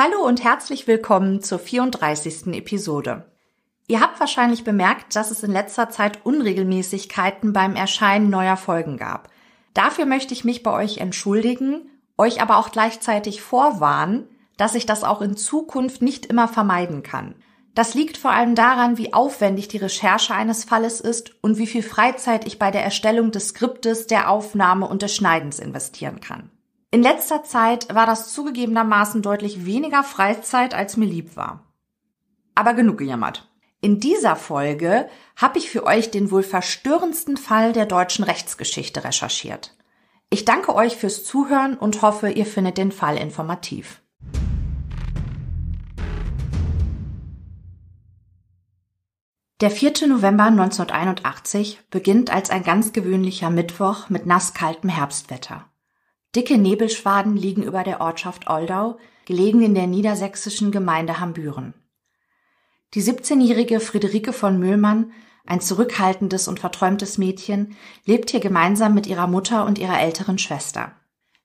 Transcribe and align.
Hallo 0.00 0.24
und 0.24 0.44
herzlich 0.44 0.86
willkommen 0.86 1.42
zur 1.42 1.58
34. 1.58 2.54
Episode. 2.54 3.24
Ihr 3.88 4.00
habt 4.00 4.20
wahrscheinlich 4.20 4.62
bemerkt, 4.62 5.16
dass 5.16 5.32
es 5.32 5.42
in 5.42 5.50
letzter 5.50 5.90
Zeit 5.90 6.24
Unregelmäßigkeiten 6.24 7.52
beim 7.52 7.74
Erscheinen 7.74 8.30
neuer 8.30 8.56
Folgen 8.56 8.96
gab. 8.96 9.28
Dafür 9.74 10.06
möchte 10.06 10.34
ich 10.34 10.44
mich 10.44 10.62
bei 10.62 10.70
euch 10.70 10.98
entschuldigen, 10.98 11.90
euch 12.16 12.40
aber 12.40 12.58
auch 12.58 12.70
gleichzeitig 12.70 13.42
vorwarnen, 13.42 14.28
dass 14.56 14.76
ich 14.76 14.86
das 14.86 15.02
auch 15.02 15.20
in 15.20 15.36
Zukunft 15.36 16.00
nicht 16.00 16.26
immer 16.26 16.46
vermeiden 16.46 17.02
kann. 17.02 17.34
Das 17.74 17.94
liegt 17.94 18.18
vor 18.18 18.30
allem 18.30 18.54
daran, 18.54 18.98
wie 18.98 19.12
aufwendig 19.12 19.66
die 19.66 19.78
Recherche 19.78 20.32
eines 20.32 20.62
Falles 20.62 21.00
ist 21.00 21.32
und 21.42 21.58
wie 21.58 21.66
viel 21.66 21.82
Freizeit 21.82 22.46
ich 22.46 22.60
bei 22.60 22.70
der 22.70 22.84
Erstellung 22.84 23.32
des 23.32 23.48
Skriptes, 23.48 24.06
der 24.06 24.30
Aufnahme 24.30 24.86
und 24.86 25.02
des 25.02 25.16
Schneidens 25.16 25.58
investieren 25.58 26.20
kann. 26.20 26.52
In 26.90 27.02
letzter 27.02 27.44
Zeit 27.44 27.94
war 27.94 28.06
das 28.06 28.32
zugegebenermaßen 28.32 29.20
deutlich 29.20 29.66
weniger 29.66 30.02
Freizeit, 30.02 30.72
als 30.72 30.96
mir 30.96 31.04
lieb 31.04 31.36
war. 31.36 31.66
Aber 32.54 32.72
genug 32.72 32.96
gejammert. 32.96 33.46
In 33.82 34.00
dieser 34.00 34.36
Folge 34.36 35.06
habe 35.36 35.58
ich 35.58 35.68
für 35.68 35.84
euch 35.84 36.10
den 36.10 36.30
wohl 36.30 36.42
verstörendsten 36.42 37.36
Fall 37.36 37.74
der 37.74 37.84
deutschen 37.84 38.24
Rechtsgeschichte 38.24 39.04
recherchiert. 39.04 39.76
Ich 40.30 40.46
danke 40.46 40.74
euch 40.74 40.96
fürs 40.96 41.24
Zuhören 41.24 41.76
und 41.76 42.00
hoffe, 42.00 42.30
ihr 42.30 42.46
findet 42.46 42.78
den 42.78 42.90
Fall 42.90 43.18
informativ. 43.18 44.00
Der 49.60 49.70
4. 49.70 50.06
November 50.08 50.44
1981 50.44 51.80
beginnt 51.90 52.32
als 52.32 52.48
ein 52.48 52.62
ganz 52.62 52.94
gewöhnlicher 52.94 53.50
Mittwoch 53.50 54.08
mit 54.08 54.24
nasskaltem 54.24 54.88
Herbstwetter. 54.88 55.66
Dicke 56.38 56.56
Nebelschwaden 56.56 57.36
liegen 57.36 57.64
über 57.64 57.82
der 57.82 58.00
Ortschaft 58.00 58.48
Oldau, 58.48 58.98
gelegen 59.24 59.60
in 59.60 59.74
der 59.74 59.88
niedersächsischen 59.88 60.70
Gemeinde 60.70 61.18
Hambüren. 61.18 61.74
Die 62.94 63.02
17-jährige 63.02 63.80
Friederike 63.80 64.32
von 64.32 64.56
Mühlmann, 64.56 65.10
ein 65.44 65.60
zurückhaltendes 65.60 66.46
und 66.46 66.60
verträumtes 66.60 67.18
Mädchen, 67.18 67.74
lebt 68.04 68.30
hier 68.30 68.38
gemeinsam 68.38 68.94
mit 68.94 69.08
ihrer 69.08 69.26
Mutter 69.26 69.66
und 69.66 69.80
ihrer 69.80 70.00
älteren 70.00 70.38
Schwester. 70.38 70.92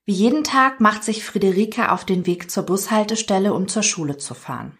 Wie 0.05 0.13
jeden 0.13 0.43
Tag 0.43 0.79
macht 0.79 1.03
sich 1.03 1.25
Friederike 1.25 1.91
auf 1.91 2.05
den 2.05 2.27
Weg 2.27 2.51
zur 2.51 2.61
Bushaltestelle, 2.61 3.55
um 3.55 3.67
zur 3.67 3.81
Schule 3.81 4.17
zu 4.17 4.35
fahren. 4.35 4.77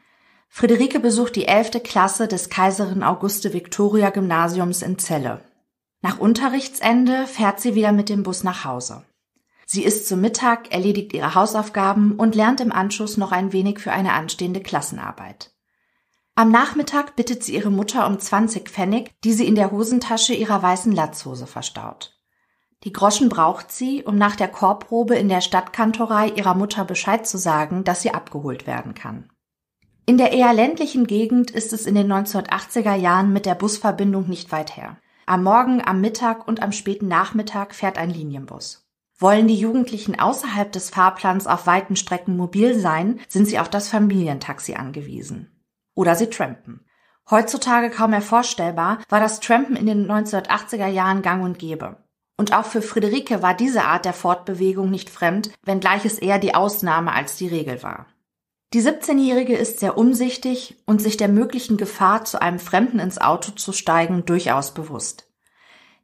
Friederike 0.48 1.00
besucht 1.00 1.36
die 1.38 1.48
11. 1.48 1.82
Klasse 1.82 2.28
des 2.28 2.52
Kaiserin 2.52 3.02
Auguste 3.02 3.52
Victoria 3.52 4.12
Gymnasiums 4.12 4.84
in 4.84 5.00
Celle. 5.00 5.44
Nach 6.04 6.20
Unterrichtsende 6.20 7.26
fährt 7.26 7.60
sie 7.60 7.74
wieder 7.74 7.92
mit 7.92 8.10
dem 8.10 8.22
Bus 8.22 8.44
nach 8.44 8.64
Hause. 8.64 9.04
Sie 9.74 9.84
isst 9.84 10.08
zu 10.08 10.18
Mittag, 10.18 10.72
erledigt 10.72 11.14
ihre 11.14 11.34
Hausaufgaben 11.34 12.12
und 12.12 12.36
lernt 12.36 12.62
im 12.62 12.72
Anschluss 12.72 13.18
noch 13.18 13.32
ein 13.32 13.54
wenig 13.54 13.80
für 13.80 13.92
eine 13.92 14.14
anstehende 14.14 14.62
Klassenarbeit. 14.62 15.52
Am 16.36 16.52
Nachmittag 16.52 17.16
bittet 17.16 17.44
sie 17.44 17.56
ihre 17.56 17.72
Mutter 17.72 18.06
um 18.06 18.20
20 18.20 18.70
Pfennig, 18.70 19.16
die 19.24 19.34
sie 19.34 19.48
in 19.48 19.56
der 19.56 19.72
Hosentasche 19.72 20.36
ihrer 20.36 20.62
weißen 20.62 20.92
Latzhose 20.92 21.48
verstaut. 21.48 22.16
Die 22.84 22.94
Groschen 22.94 23.30
braucht 23.30 23.72
sie, 23.72 24.04
um 24.04 24.16
nach 24.16 24.36
der 24.36 24.50
Chorprobe 24.50 25.16
in 25.16 25.28
der 25.28 25.42
Stadtkantorei 25.42 26.28
ihrer 26.28 26.54
Mutter 26.54 26.86
Bescheid 26.86 27.26
zu 27.26 27.40
sagen, 27.40 27.84
dass 27.84 28.04
sie 28.04 28.14
abgeholt 28.14 28.68
werden 28.68 28.94
kann. 28.94 29.32
In 30.06 30.20
der 30.20 30.34
eher 30.34 30.54
ländlichen 30.54 31.08
Gegend 31.08 31.50
ist 31.50 31.74
es 31.74 31.88
in 31.88 31.96
den 31.96 32.14
1980er 32.14 32.94
Jahren 32.94 33.34
mit 33.34 33.48
der 33.48 33.56
Busverbindung 33.56 34.30
nicht 34.30 34.52
weit 34.52 34.78
her. 34.78 34.98
Am 35.26 35.42
Morgen, 35.42 35.82
am 35.84 36.00
Mittag 36.00 36.48
und 36.48 36.62
am 36.62 36.72
späten 36.72 37.08
Nachmittag 37.08 37.74
fährt 37.74 37.98
ein 37.98 38.12
Linienbus. 38.12 38.83
Wollen 39.24 39.48
die 39.48 39.56
Jugendlichen 39.56 40.20
außerhalb 40.20 40.70
des 40.70 40.90
Fahrplans 40.90 41.48
auf 41.48 41.66
weiten 41.66 41.96
Strecken 41.96 42.36
mobil 42.36 42.78
sein, 42.78 43.22
sind 43.30 43.46
sie 43.46 43.58
auf 43.58 43.70
das 43.70 43.88
Familientaxi 43.88 44.74
angewiesen. 44.74 45.64
Oder 45.96 46.18
sie 46.18 46.30
trampen. 46.30 46.86
Heutzutage 47.32 47.90
kaum 47.90 48.10
mehr 48.10 48.22
vorstellbar, 48.22 49.00
war 49.08 49.22
das 49.22 49.40
Trampen 49.40 49.78
in 49.78 49.86
den 49.86 50.12
1980er 50.12 50.88
Jahren 50.88 51.22
gang 51.22 51.42
und 51.42 51.58
gäbe. 51.58 52.04
Und 52.36 52.52
auch 52.52 52.66
für 52.66 52.82
Friederike 52.82 53.42
war 53.42 53.54
diese 53.54 53.86
Art 53.86 54.04
der 54.04 54.12
Fortbewegung 54.12 54.90
nicht 54.90 55.10
fremd, 55.10 55.52
wenngleich 55.64 56.04
es 56.04 56.20
eher 56.20 56.38
die 56.38 56.54
Ausnahme 56.54 57.14
als 57.14 57.38
die 57.38 57.48
Regel 57.48 57.82
war. 57.82 58.08
Die 58.74 58.82
17-Jährige 58.82 59.56
ist 59.56 59.80
sehr 59.80 59.98
umsichtig 59.98 60.84
und 60.86 61.02
sich 61.02 61.16
der 61.16 61.30
möglichen 61.30 61.78
Gefahr, 61.78 62.26
zu 62.26 62.42
einem 62.42 62.60
Fremden 62.60 63.00
ins 63.00 63.22
Auto 63.22 63.54
zu 63.54 63.72
steigen, 63.72 64.26
durchaus 64.26 64.74
bewusst. 64.74 65.33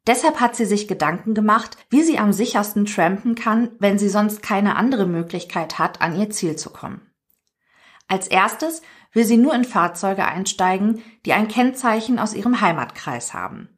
Deshalb 0.07 0.39
hat 0.39 0.55
sie 0.55 0.65
sich 0.65 0.87
Gedanken 0.87 1.33
gemacht, 1.33 1.77
wie 1.89 2.03
sie 2.03 2.17
am 2.17 2.33
sichersten 2.33 2.85
trampen 2.85 3.35
kann, 3.35 3.71
wenn 3.79 3.99
sie 3.99 4.09
sonst 4.09 4.41
keine 4.41 4.75
andere 4.75 5.05
Möglichkeit 5.05 5.77
hat, 5.77 6.01
an 6.01 6.19
ihr 6.19 6.29
Ziel 6.29 6.55
zu 6.55 6.69
kommen. 6.69 7.01
Als 8.07 8.27
erstes 8.27 8.81
will 9.13 9.23
sie 9.23 9.37
nur 9.37 9.53
in 9.53 9.65
Fahrzeuge 9.65 10.25
einsteigen, 10.25 11.03
die 11.25 11.33
ein 11.33 11.47
Kennzeichen 11.47 12.19
aus 12.19 12.33
ihrem 12.33 12.61
Heimatkreis 12.61 13.33
haben. 13.33 13.69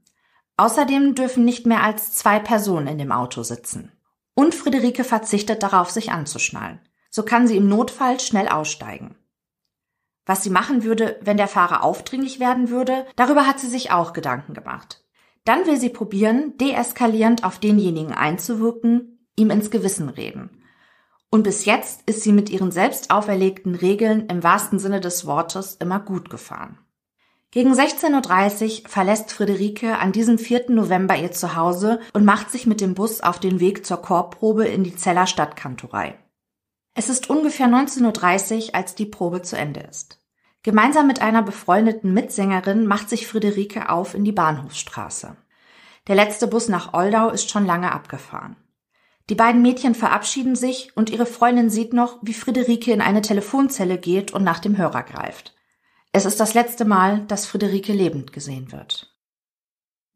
Außerdem 0.57 1.15
dürfen 1.15 1.43
nicht 1.43 1.65
mehr 1.65 1.83
als 1.83 2.13
zwei 2.13 2.39
Personen 2.39 2.87
in 2.87 2.97
dem 2.97 3.11
Auto 3.11 3.43
sitzen. 3.43 3.91
Und 4.33 4.55
Friederike 4.55 5.03
verzichtet 5.03 5.63
darauf, 5.63 5.89
sich 5.89 6.11
anzuschnallen. 6.11 6.79
So 7.09 7.23
kann 7.23 7.47
sie 7.47 7.57
im 7.57 7.67
Notfall 7.67 8.19
schnell 8.19 8.47
aussteigen. 8.47 9.15
Was 10.25 10.43
sie 10.43 10.49
machen 10.49 10.83
würde, 10.83 11.19
wenn 11.21 11.37
der 11.37 11.47
Fahrer 11.47 11.83
aufdringlich 11.83 12.39
werden 12.39 12.69
würde, 12.69 13.05
darüber 13.15 13.47
hat 13.47 13.59
sie 13.59 13.67
sich 13.67 13.91
auch 13.91 14.13
Gedanken 14.13 14.53
gemacht. 14.53 15.00
Dann 15.43 15.65
will 15.65 15.79
sie 15.79 15.89
probieren, 15.89 16.57
deeskalierend 16.57 17.43
auf 17.43 17.59
denjenigen 17.59 18.13
einzuwirken, 18.13 19.27
ihm 19.35 19.49
ins 19.49 19.71
Gewissen 19.71 20.09
reden. 20.09 20.61
Und 21.29 21.43
bis 21.43 21.65
jetzt 21.65 22.01
ist 22.07 22.21
sie 22.21 22.33
mit 22.33 22.49
ihren 22.49 22.71
selbst 22.71 23.09
auferlegten 23.09 23.73
Regeln 23.73 24.27
im 24.27 24.43
wahrsten 24.43 24.79
Sinne 24.79 24.99
des 24.99 25.25
Wortes 25.25 25.75
immer 25.75 25.99
gut 25.99 26.29
gefahren. 26.29 26.77
Gegen 27.51 27.73
16.30 27.73 28.83
Uhr 28.83 28.89
verlässt 28.89 29.31
Friederike 29.31 29.97
an 29.97 30.11
diesem 30.11 30.37
4. 30.37 30.71
November 30.71 31.17
ihr 31.17 31.31
Zuhause 31.31 31.99
und 32.13 32.23
macht 32.23 32.49
sich 32.49 32.65
mit 32.65 32.79
dem 32.79 32.93
Bus 32.93 33.21
auf 33.21 33.39
den 33.39 33.59
Weg 33.59 33.85
zur 33.85 33.97
Chorprobe 33.97 34.65
in 34.67 34.83
die 34.85 34.95
Zeller 34.95 35.27
Stadtkantorei. 35.27 36.17
Es 36.93 37.09
ist 37.09 37.29
ungefähr 37.29 37.67
19.30 37.67 38.67
Uhr, 38.67 38.75
als 38.75 38.95
die 38.95 39.05
Probe 39.05 39.41
zu 39.41 39.57
Ende 39.57 39.81
ist. 39.81 40.20
Gemeinsam 40.63 41.07
mit 41.07 41.21
einer 41.21 41.41
befreundeten 41.41 42.13
Mitsängerin 42.13 42.85
macht 42.85 43.09
sich 43.09 43.27
Friederike 43.27 43.89
auf 43.89 44.13
in 44.13 44.23
die 44.23 44.31
Bahnhofsstraße. 44.31 45.35
Der 46.07 46.15
letzte 46.15 46.47
Bus 46.47 46.67
nach 46.67 46.93
Oldau 46.93 47.29
ist 47.29 47.49
schon 47.49 47.65
lange 47.65 47.91
abgefahren. 47.91 48.55
Die 49.29 49.35
beiden 49.35 49.61
Mädchen 49.61 49.95
verabschieden 49.95 50.55
sich 50.55 50.95
und 50.95 51.09
ihre 51.09 51.25
Freundin 51.25 51.69
sieht 51.69 51.93
noch, 51.93 52.19
wie 52.21 52.33
Friederike 52.33 52.91
in 52.91 53.01
eine 53.01 53.21
Telefonzelle 53.21 53.97
geht 53.97 54.33
und 54.33 54.43
nach 54.43 54.59
dem 54.59 54.77
Hörer 54.77 55.03
greift. 55.03 55.55
Es 56.11 56.25
ist 56.25 56.39
das 56.39 56.53
letzte 56.53 56.85
Mal, 56.85 57.21
dass 57.27 57.45
Friederike 57.45 57.93
lebend 57.93 58.33
gesehen 58.33 58.71
wird. 58.71 59.10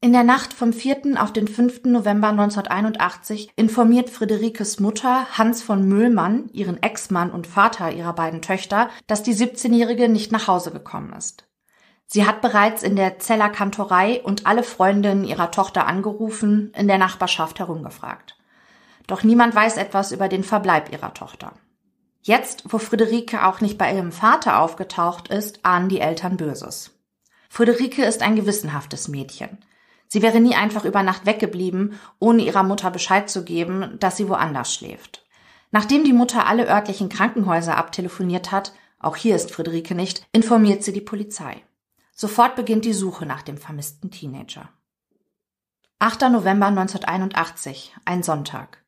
In 0.06 0.14
der 0.14 0.24
Nacht 0.24 0.54
vom 0.54 0.72
4. 0.72 1.20
auf 1.20 1.34
den 1.34 1.48
5. 1.48 1.86
November 1.86 2.28
1981 2.28 3.50
informiert 3.56 4.12
Friederikes 4.12 4.80
Mutter 4.80 5.26
Hans 5.36 5.64
von 5.64 5.88
Müllmann, 5.88 6.48
ihren 6.54 6.80
Ex-Mann 6.84 7.32
und 7.32 7.48
Vater 7.48 7.92
ihrer 7.92 8.14
beiden 8.14 8.44
Töchter, 8.44 8.92
dass 9.08 9.24
die 9.24 9.34
17-Jährige 9.34 10.08
nicht 10.08 10.32
nach 10.32 10.48
Hause 10.48 10.70
gekommen 10.70 11.12
ist. 11.14 11.48
Sie 12.06 12.28
hat 12.28 12.42
bereits 12.42 12.84
in 12.84 12.96
der 12.96 13.18
Zeller 13.18 13.50
Kantorei 13.50 14.22
und 14.22 14.46
alle 14.46 14.62
Freundinnen 14.62 15.24
ihrer 15.24 15.50
Tochter 15.50 15.88
angerufen, 15.88 16.72
in 16.78 16.88
der 16.88 17.00
Nachbarschaft 17.00 17.58
herumgefragt. 17.58 18.38
Doch 19.08 19.24
niemand 19.24 19.56
weiß 19.56 19.78
etwas 19.78 20.12
über 20.12 20.30
den 20.30 20.44
Verbleib 20.44 20.94
ihrer 20.94 21.16
Tochter. 21.16 21.54
Jetzt, 22.22 22.72
wo 22.72 22.78
Friederike 22.78 23.44
auch 23.44 23.60
nicht 23.60 23.80
bei 23.80 23.92
ihrem 23.92 24.12
Vater 24.12 24.60
aufgetaucht 24.60 25.30
ist, 25.30 25.66
ahnen 25.66 25.90
die 25.90 26.00
Eltern 26.00 26.38
Böses. 26.38 26.92
Friederike 27.50 28.06
ist 28.06 28.22
ein 28.22 28.36
gewissenhaftes 28.36 29.08
Mädchen. 29.08 29.65
Sie 30.08 30.22
wäre 30.22 30.40
nie 30.40 30.56
einfach 30.56 30.86
über 30.86 31.04
Nacht 31.04 31.26
weggeblieben, 31.26 32.00
ohne 32.20 32.44
ihrer 32.44 32.64
Mutter 32.64 32.92
Bescheid 32.92 33.30
zu 33.30 33.44
geben, 33.44 33.98
dass 34.00 34.18
sie 34.18 34.30
woanders 34.30 34.74
schläft. 34.74 35.26
Nachdem 35.72 36.04
die 36.04 36.14
Mutter 36.14 36.48
alle 36.48 36.68
örtlichen 36.68 37.10
Krankenhäuser 37.10 37.78
abtelefoniert 37.78 38.52
hat, 38.52 38.74
auch 39.00 39.16
hier 39.16 39.36
ist 39.36 39.52
Friederike 39.52 39.94
nicht, 39.94 40.26
informiert 40.32 40.84
sie 40.84 40.94
die 40.94 41.02
Polizei. 41.02 41.62
Sofort 42.14 42.56
beginnt 42.56 42.86
die 42.86 42.94
Suche 42.94 43.26
nach 43.26 43.42
dem 43.42 43.58
vermissten 43.58 44.10
Teenager. 44.10 44.70
8. 46.00 46.22
November 46.32 46.68
1981, 46.68 47.96
ein 48.06 48.24
Sonntag. 48.24 48.86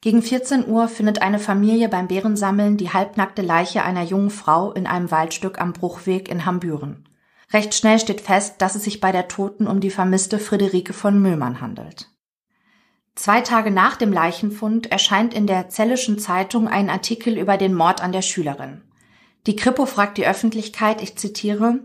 Gegen 0.00 0.22
14 0.22 0.68
Uhr 0.68 0.88
findet 0.88 1.22
eine 1.22 1.38
Familie 1.38 1.88
beim 1.88 2.08
Bärensammeln 2.08 2.76
die 2.76 2.92
halbnackte 2.92 3.42
Leiche 3.42 3.82
einer 3.82 4.02
jungen 4.02 4.30
Frau 4.30 4.72
in 4.72 4.86
einem 4.86 5.10
Waldstück 5.10 5.60
am 5.60 5.72
Bruchweg 5.72 6.28
in 6.28 6.44
Hambüren. 6.44 7.05
Recht 7.52 7.74
schnell 7.74 7.98
steht 7.98 8.20
fest, 8.20 8.56
dass 8.58 8.74
es 8.74 8.84
sich 8.84 9.00
bei 9.00 9.12
der 9.12 9.28
Toten 9.28 9.66
um 9.66 9.80
die 9.80 9.90
vermisste 9.90 10.38
Friederike 10.38 10.92
von 10.92 11.20
Müllmann 11.20 11.60
handelt. 11.60 12.10
Zwei 13.14 13.40
Tage 13.40 13.70
nach 13.70 13.96
dem 13.96 14.12
Leichenfund 14.12 14.90
erscheint 14.92 15.32
in 15.32 15.46
der 15.46 15.68
Zellischen 15.68 16.18
Zeitung 16.18 16.68
ein 16.68 16.90
Artikel 16.90 17.38
über 17.38 17.56
den 17.56 17.72
Mord 17.72 18.02
an 18.02 18.12
der 18.12 18.22
Schülerin. 18.22 18.82
Die 19.46 19.56
Kripo 19.56 19.86
fragt 19.86 20.18
die 20.18 20.26
Öffentlichkeit, 20.26 21.02
ich 21.02 21.16
zitiere, 21.16 21.80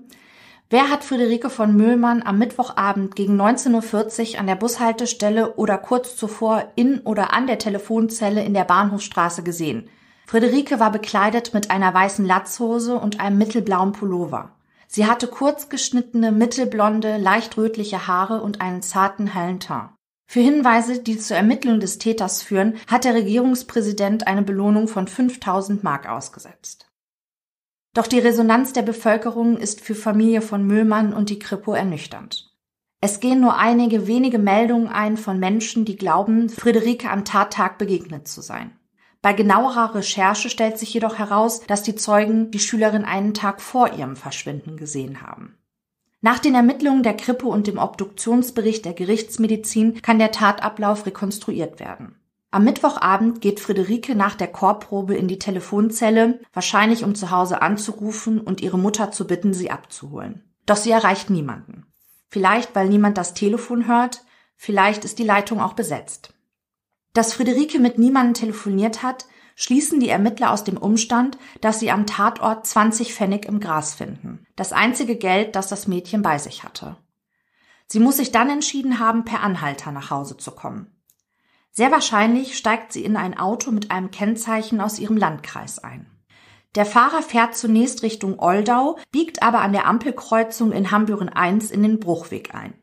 Wer 0.72 0.90
hat 0.90 1.04
Friederike 1.04 1.50
von 1.50 1.76
Müllmann 1.76 2.24
am 2.24 2.38
Mittwochabend 2.38 3.16
gegen 3.18 3.40
19.40 3.40 4.34
Uhr 4.34 4.40
an 4.40 4.48
der 4.48 4.56
Bushaltestelle 4.56 5.56
oder 5.56 5.78
kurz 5.78 6.16
zuvor 6.16 6.72
in 6.76 7.00
oder 7.02 7.34
an 7.34 7.46
der 7.46 7.60
Telefonzelle 7.60 8.44
in 8.44 8.54
der 8.54 8.64
Bahnhofstraße 8.64 9.44
gesehen? 9.44 9.90
Friederike 10.26 10.80
war 10.80 10.92
bekleidet 10.92 11.54
mit 11.54 11.72
einer 11.72 11.94
weißen 11.94 12.26
Latzhose 12.26 12.98
und 12.98 13.20
einem 13.20 13.38
mittelblauen 13.38 13.92
Pullover. 13.92 14.52
Sie 14.94 15.06
hatte 15.06 15.28
kurz 15.28 15.70
geschnittene, 15.70 16.34
mittelblonde, 16.34 17.16
leicht 17.16 17.56
rötliche 17.56 18.08
Haare 18.08 18.42
und 18.42 18.60
einen 18.60 18.82
zarten, 18.82 19.28
hellen 19.28 19.62
Teint. 19.62 19.92
Für 20.28 20.42
Hinweise, 20.42 21.00
die 21.00 21.18
zur 21.18 21.38
Ermittlung 21.38 21.80
des 21.80 21.98
Täters 21.98 22.44
führen, 22.44 22.76
hat 22.88 23.06
der 23.06 23.14
Regierungspräsident 23.14 24.28
eine 24.28 24.42
Belohnung 24.42 24.90
von 24.90 25.08
5000 25.08 25.82
Mark 25.82 26.10
ausgesetzt. 26.10 26.90
Doch 27.94 28.06
die 28.06 28.20
Resonanz 28.20 28.74
der 28.74 28.82
Bevölkerung 28.82 29.56
ist 29.56 29.80
für 29.80 29.96
Familie 29.96 30.42
von 30.42 30.68
Müllmann 30.68 31.14
und 31.14 31.30
die 31.30 31.40
Kripo 31.40 31.74
ernüchternd. 31.74 32.54
Es 33.00 33.22
gehen 33.22 33.40
nur 33.40 33.58
einige 33.58 34.08
wenige 34.08 34.40
Meldungen 34.40 34.90
ein 34.90 35.16
von 35.16 35.40
Menschen, 35.40 35.86
die 35.86 35.96
glauben, 35.96 36.50
Friederike 36.50 37.10
am 37.10 37.24
Tattag 37.24 37.78
begegnet 37.78 38.28
zu 38.28 38.42
sein. 38.42 38.78
Bei 39.22 39.34
genauerer 39.34 39.94
Recherche 39.94 40.50
stellt 40.50 40.80
sich 40.80 40.94
jedoch 40.94 41.20
heraus, 41.20 41.62
dass 41.68 41.84
die 41.84 41.96
Zeugen 41.96 42.50
die 42.50 42.60
Schülerin 42.60 43.06
einen 43.06 43.34
Tag 43.34 43.62
vor 43.62 43.94
ihrem 43.94 44.16
Verschwinden 44.16 44.78
gesehen 44.78 45.22
haben. 45.22 45.58
Nach 46.22 46.40
den 46.40 46.56
Ermittlungen 46.56 47.04
der 47.04 47.16
Krippe 47.16 47.48
und 47.48 47.68
dem 47.68 47.78
Obduktionsbericht 47.78 48.86
der 48.86 48.94
Gerichtsmedizin 48.94 50.02
kann 50.02 50.20
der 50.20 50.32
Tatablauf 50.32 51.06
rekonstruiert 51.06 51.80
werden. 51.80 52.16
Am 52.52 52.64
Mittwochabend 52.64 53.42
geht 53.42 53.60
Friederike 53.60 54.14
nach 54.14 54.36
der 54.36 54.48
Chorprobe 54.48 55.16
in 55.16 55.28
die 55.28 55.40
Telefonzelle, 55.40 56.40
wahrscheinlich 56.52 57.04
um 57.04 57.16
zu 57.16 57.32
Hause 57.32 57.62
anzurufen 57.62 58.42
und 58.42 58.62
ihre 58.62 58.78
Mutter 58.78 59.12
zu 59.12 59.26
bitten, 59.26 59.54
sie 59.54 59.72
abzuholen. 59.72 60.44
Doch 60.66 60.76
sie 60.76 60.92
erreicht 60.92 61.30
niemanden. 61.30 61.86
Vielleicht, 62.28 62.76
weil 62.76 62.90
niemand 62.90 63.18
das 63.18 63.34
Telefon 63.34 63.88
hört, 63.88 64.26
vielleicht 64.58 65.06
ist 65.06 65.18
die 65.18 65.24
Leitung 65.24 65.62
auch 65.62 65.74
besetzt. 65.74 66.31
Dass 67.14 67.34
Friederike 67.34 67.80
mit 67.80 67.98
niemandem 67.98 68.34
telefoniert 68.34 69.04
hat, 69.04 69.26
schließen 69.56 70.00
die 70.00 70.10
Ermittler 70.10 70.52
aus 70.52 70.64
dem 70.64 70.78
Umstand, 70.78 71.38
dass 71.60 71.80
sie 71.80 71.92
am 71.92 72.06
Tatort 72.06 72.66
20 72.66 73.14
Pfennig 73.14 73.46
im 73.46 73.60
Gras 73.60 73.94
finden. 73.94 74.46
Das 74.56 74.72
einzige 74.72 75.18
Geld, 75.18 75.56
das 75.56 75.68
das 75.68 75.88
Mädchen 75.88 76.22
bei 76.22 76.38
sich 76.38 76.64
hatte. 76.64 76.98
Sie 77.88 78.00
muss 78.00 78.18
sich 78.18 78.32
dann 78.32 78.50
entschieden 78.50 79.00
haben, 79.00 79.26
per 79.26 79.44
Anhalter 79.44 79.92
nach 79.92 80.10
Hause 80.10 80.38
zu 80.38 80.52
kommen. 80.52 80.96
Sehr 81.72 81.92
wahrscheinlich 81.92 82.58
steigt 82.58 82.94
sie 82.94 83.04
in 83.04 83.18
ein 83.18 83.38
Auto 83.38 83.72
mit 83.72 83.92
einem 83.92 84.12
Kennzeichen 84.12 84.82
aus 84.82 85.00
ihrem 85.00 85.18
Landkreis 85.18 85.80
ein. 85.80 86.10
Der 86.76 86.86
Fahrer 86.86 87.22
fährt 87.22 87.56
zunächst 87.56 88.02
Richtung 88.02 88.40
Oldau, 88.40 88.98
biegt 89.12 89.44
aber 89.44 89.60
an 89.60 89.74
der 89.74 89.88
Ampelkreuzung 89.88 90.72
in 90.72 90.92
Hambüren 90.92 91.28
1 91.28 91.70
in 91.70 91.84
den 91.84 92.00
Bruchweg 92.00 92.56
ein. 92.56 92.74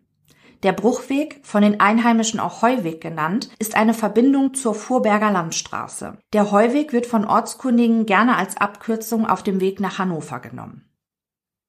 Der 0.65 0.73
Bruchweg, 0.73 1.41
von 1.45 1.63
den 1.63 1.79
Einheimischen 1.79 2.41
auch 2.41 2.63
Heuweg 2.63 3.01
genannt, 3.01 3.51
ist 3.61 3.77
eine 3.77 3.95
Verbindung 3.95 4.55
zur 4.55 4.75
Fuhrberger 4.75 5.31
Landstraße. 5.31 6.19
Der 6.33 6.51
Heuweg 6.51 6.93
wird 6.93 7.07
von 7.07 7.25
Ortskundigen 7.25 8.07
gerne 8.07 8.37
als 8.37 8.57
Abkürzung 8.57 9.25
auf 9.25 9.45
dem 9.45 9.61
Weg 9.61 9.79
nach 9.79 9.99
Hannover 9.99 10.41
genommen. 10.41 10.85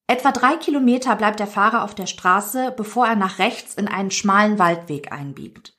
Etwa 0.07 0.31
drei 0.31 0.55
Kilometer 0.55 1.15
bleibt 1.15 1.39
der 1.39 1.45
Fahrer 1.45 1.83
auf 1.83 1.93
der 1.93 2.07
Straße, 2.07 2.73
bevor 2.75 3.05
er 3.05 3.15
nach 3.15 3.37
rechts 3.37 3.75
in 3.75 3.87
einen 3.87 4.09
schmalen 4.09 4.57
Waldweg 4.57 5.11
einbiegt. 5.11 5.75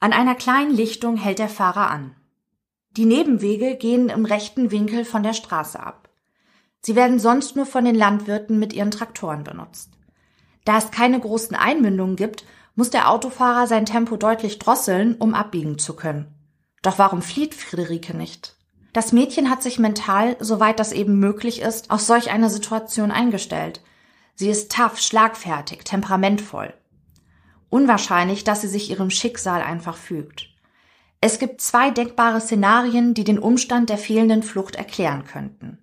An 0.00 0.14
einer 0.14 0.34
kleinen 0.34 0.70
Lichtung 0.70 1.18
hält 1.18 1.38
der 1.38 1.50
Fahrer 1.50 1.90
an. 1.90 2.16
Die 2.96 3.04
Nebenwege 3.04 3.76
gehen 3.76 4.08
im 4.08 4.24
rechten 4.24 4.70
Winkel 4.70 5.04
von 5.04 5.22
der 5.22 5.34
Straße 5.34 5.78
ab. 5.78 6.08
Sie 6.80 6.96
werden 6.96 7.18
sonst 7.18 7.56
nur 7.56 7.66
von 7.66 7.84
den 7.84 7.94
Landwirten 7.94 8.58
mit 8.58 8.72
ihren 8.72 8.90
Traktoren 8.90 9.44
benutzt. 9.44 9.90
Da 10.64 10.78
es 10.78 10.90
keine 10.90 11.20
großen 11.20 11.56
Einmündungen 11.56 12.16
gibt, 12.16 12.44
muss 12.74 12.90
der 12.90 13.10
Autofahrer 13.10 13.66
sein 13.66 13.86
Tempo 13.86 14.16
deutlich 14.16 14.58
drosseln, 14.58 15.14
um 15.16 15.34
abbiegen 15.34 15.78
zu 15.78 15.94
können. 15.94 16.26
Doch 16.82 16.98
warum 16.98 17.22
flieht 17.22 17.54
Friederike 17.54 18.16
nicht? 18.16 18.56
Das 18.92 19.12
Mädchen 19.12 19.50
hat 19.50 19.62
sich 19.62 19.78
mental, 19.78 20.36
soweit 20.40 20.78
das 20.78 20.92
eben 20.92 21.18
möglich 21.18 21.60
ist, 21.60 21.90
auf 21.90 22.00
solch 22.00 22.30
eine 22.30 22.48
Situation 22.48 23.10
eingestellt. 23.10 23.80
Sie 24.34 24.48
ist 24.48 24.70
tough, 24.70 24.98
schlagfertig, 25.00 25.84
temperamentvoll. 25.84 26.74
Unwahrscheinlich, 27.70 28.44
dass 28.44 28.60
sie 28.60 28.68
sich 28.68 28.90
ihrem 28.90 29.10
Schicksal 29.10 29.62
einfach 29.62 29.96
fügt. 29.96 30.48
Es 31.20 31.38
gibt 31.38 31.60
zwei 31.60 31.90
denkbare 31.90 32.40
Szenarien, 32.40 33.14
die 33.14 33.24
den 33.24 33.38
Umstand 33.38 33.88
der 33.88 33.98
fehlenden 33.98 34.42
Flucht 34.42 34.76
erklären 34.76 35.24
könnten. 35.24 35.78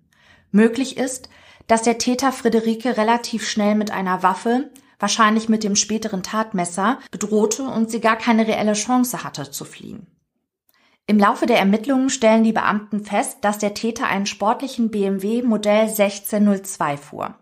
Möglich 0.52 0.96
ist, 0.96 1.28
dass 1.66 1.82
der 1.82 1.98
Täter 1.98 2.32
Friederike 2.32 2.96
relativ 2.96 3.48
schnell 3.48 3.74
mit 3.74 3.90
einer 3.90 4.22
Waffe, 4.22 4.70
wahrscheinlich 4.98 5.48
mit 5.48 5.64
dem 5.64 5.76
späteren 5.76 6.22
Tatmesser, 6.22 6.98
bedrohte 7.10 7.64
und 7.64 7.90
sie 7.90 8.00
gar 8.00 8.16
keine 8.16 8.46
reelle 8.46 8.74
Chance 8.74 9.24
hatte 9.24 9.50
zu 9.50 9.64
fliehen. 9.64 10.06
Im 11.06 11.18
Laufe 11.18 11.46
der 11.46 11.58
Ermittlungen 11.58 12.10
stellen 12.10 12.44
die 12.44 12.52
Beamten 12.52 13.04
fest, 13.04 13.38
dass 13.40 13.58
der 13.58 13.74
Täter 13.74 14.06
einen 14.06 14.26
sportlichen 14.26 14.90
BMW 14.90 15.42
Modell 15.42 15.88
1602 15.88 16.96
fuhr. 16.96 17.34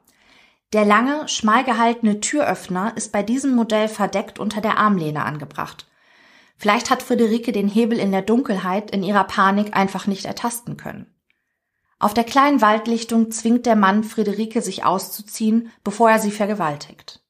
Der 0.73 0.85
lange, 0.85 1.29
schmal 1.29 1.65
gehaltene 1.65 2.21
Türöffner 2.21 2.93
ist 2.97 3.13
bei 3.13 3.23
diesem 3.23 3.55
Modell 3.55 3.89
verdeckt 3.89 4.39
unter 4.39 4.61
der 4.61 4.79
Armlehne 4.79 5.25
angebracht. 5.25 5.87
Vielleicht 6.57 6.91
hat 6.91 7.03
Friederike 7.03 7.53
den 7.53 7.69
Hebel 7.69 7.99
in 7.99 8.13
der 8.13 8.23
Dunkelheit 8.23 8.91
in 8.91 9.03
ihrer 9.03 9.25
Panik 9.25 9.77
einfach 9.77 10.07
nicht 10.07 10.27
ertasten 10.27 10.77
können. 10.77 11.07
Auf 12.01 12.15
der 12.15 12.25
kleinen 12.25 12.63
Waldlichtung 12.63 13.31
zwingt 13.31 13.67
der 13.67 13.77
Mann 13.77 14.05
Friederike 14.05 14.63
sich 14.63 14.85
auszuziehen, 14.85 15.71
bevor 15.85 16.11
er 16.11 16.19
sie 16.19 16.31
vergewaltigt. 16.31 17.21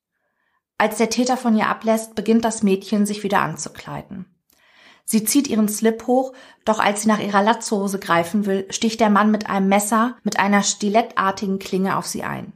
Als 0.79 0.97
der 0.97 1.11
Täter 1.11 1.37
von 1.37 1.57
ihr 1.57 1.67
ablässt, 1.67 2.15
beginnt 2.15 2.45
das 2.45 2.63
Mädchen 2.63 3.05
sich 3.05 3.25
wieder 3.25 3.41
anzukleiden. 3.41 4.27
Sie 5.05 5.25
zieht 5.25 5.49
ihren 5.49 5.69
Slip 5.69 6.07
hoch, 6.07 6.33
doch 6.65 6.79
als 6.79 7.03
sie 7.03 7.09
nach 7.09 7.19
ihrer 7.19 7.43
Latzhose 7.43 7.99
greifen 7.99 8.47
will, 8.47 8.67
sticht 8.71 9.01
der 9.01 9.11
Mann 9.11 9.33
mit 9.33 9.51
einem 9.51 9.69
Messer 9.69 10.17
mit 10.23 10.39
einer 10.39 10.63
stilettartigen 10.63 11.59
Klinge 11.59 11.97
auf 11.97 12.07
sie 12.07 12.23
ein. 12.23 12.53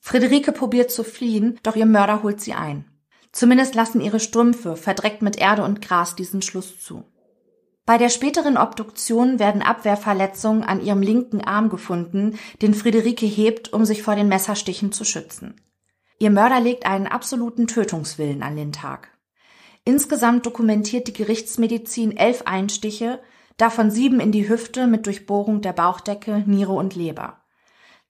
Friederike 0.00 0.52
probiert 0.52 0.92
zu 0.92 1.02
fliehen, 1.02 1.58
doch 1.64 1.74
ihr 1.74 1.84
Mörder 1.86 2.22
holt 2.22 2.40
sie 2.40 2.54
ein. 2.54 2.84
Zumindest 3.32 3.74
lassen 3.74 4.00
ihre 4.00 4.20
Strümpfe, 4.20 4.76
verdreckt 4.76 5.20
mit 5.20 5.36
Erde 5.36 5.64
und 5.64 5.82
Gras, 5.82 6.14
diesen 6.14 6.42
Schluss 6.42 6.80
zu. 6.80 7.04
Bei 7.90 7.98
der 7.98 8.08
späteren 8.08 8.56
Obduktion 8.56 9.40
werden 9.40 9.62
Abwehrverletzungen 9.62 10.62
an 10.62 10.80
ihrem 10.80 11.02
linken 11.02 11.40
Arm 11.40 11.70
gefunden, 11.70 12.38
den 12.62 12.72
Friederike 12.72 13.26
hebt, 13.26 13.72
um 13.72 13.84
sich 13.84 14.04
vor 14.04 14.14
den 14.14 14.28
Messerstichen 14.28 14.92
zu 14.92 15.04
schützen. 15.04 15.60
Ihr 16.20 16.30
Mörder 16.30 16.60
legt 16.60 16.86
einen 16.86 17.08
absoluten 17.08 17.66
Tötungswillen 17.66 18.44
an 18.44 18.54
den 18.54 18.70
Tag. 18.70 19.08
Insgesamt 19.84 20.46
dokumentiert 20.46 21.08
die 21.08 21.12
Gerichtsmedizin 21.12 22.16
elf 22.16 22.42
Einstiche, 22.42 23.18
davon 23.56 23.90
sieben 23.90 24.20
in 24.20 24.30
die 24.30 24.48
Hüfte 24.48 24.86
mit 24.86 25.06
Durchbohrung 25.06 25.60
der 25.60 25.72
Bauchdecke, 25.72 26.44
Niere 26.46 26.74
und 26.74 26.94
Leber. 26.94 27.42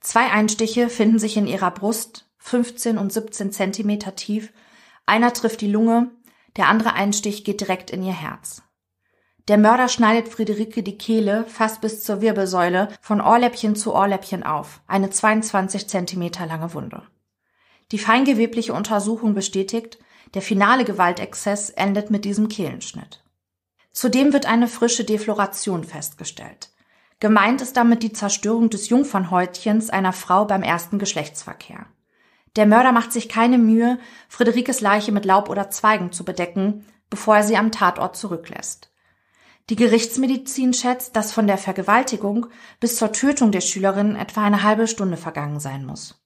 Zwei 0.00 0.30
Einstiche 0.30 0.90
finden 0.90 1.18
sich 1.18 1.38
in 1.38 1.46
ihrer 1.46 1.70
Brust, 1.70 2.28
15 2.36 2.98
und 2.98 3.14
17 3.14 3.50
Zentimeter 3.50 4.14
tief. 4.14 4.52
Einer 5.06 5.32
trifft 5.32 5.62
die 5.62 5.72
Lunge, 5.72 6.10
der 6.58 6.68
andere 6.68 6.92
Einstich 6.92 7.44
geht 7.44 7.62
direkt 7.62 7.90
in 7.90 8.02
ihr 8.02 8.12
Herz. 8.12 8.62
Der 9.48 9.58
Mörder 9.58 9.88
schneidet 9.88 10.28
Friederike 10.28 10.82
die 10.82 10.98
Kehle 10.98 11.44
fast 11.46 11.80
bis 11.80 12.04
zur 12.04 12.20
Wirbelsäule 12.20 12.88
von 13.00 13.20
Ohrläppchen 13.20 13.74
zu 13.74 13.94
Ohrläppchen 13.94 14.42
auf, 14.42 14.80
eine 14.86 15.10
22 15.10 15.88
Zentimeter 15.88 16.46
lange 16.46 16.74
Wunde. 16.74 17.02
Die 17.92 17.98
feingewebliche 17.98 18.72
Untersuchung 18.72 19.34
bestätigt, 19.34 19.98
der 20.34 20.42
finale 20.42 20.84
Gewaltexzess 20.84 21.70
endet 21.70 22.10
mit 22.10 22.24
diesem 22.24 22.48
Kehlenschnitt. 22.48 23.24
Zudem 23.92 24.32
wird 24.32 24.46
eine 24.46 24.68
frische 24.68 25.04
Defloration 25.04 25.82
festgestellt. 25.82 26.70
Gemeint 27.18 27.60
ist 27.60 27.76
damit 27.76 28.02
die 28.02 28.12
Zerstörung 28.12 28.70
des 28.70 28.88
Jungfernhäutchens 28.88 29.90
einer 29.90 30.12
Frau 30.12 30.44
beim 30.44 30.62
ersten 30.62 30.98
Geschlechtsverkehr. 30.98 31.86
Der 32.56 32.66
Mörder 32.66 32.92
macht 32.92 33.12
sich 33.12 33.28
keine 33.28 33.58
Mühe, 33.58 33.98
Friederikes 34.28 34.80
Leiche 34.80 35.12
mit 35.12 35.24
Laub 35.24 35.48
oder 35.48 35.70
Zweigen 35.70 36.12
zu 36.12 36.24
bedecken, 36.24 36.86
bevor 37.10 37.36
er 37.36 37.42
sie 37.42 37.56
am 37.56 37.72
Tatort 37.72 38.16
zurücklässt. 38.16 38.89
Die 39.70 39.76
Gerichtsmedizin 39.76 40.74
schätzt, 40.74 41.14
dass 41.14 41.32
von 41.32 41.46
der 41.46 41.56
Vergewaltigung 41.56 42.46
bis 42.80 42.96
zur 42.96 43.12
Tötung 43.12 43.52
der 43.52 43.60
Schülerin 43.60 44.16
etwa 44.16 44.42
eine 44.42 44.64
halbe 44.64 44.88
Stunde 44.88 45.16
vergangen 45.16 45.60
sein 45.60 45.86
muss. 45.86 46.20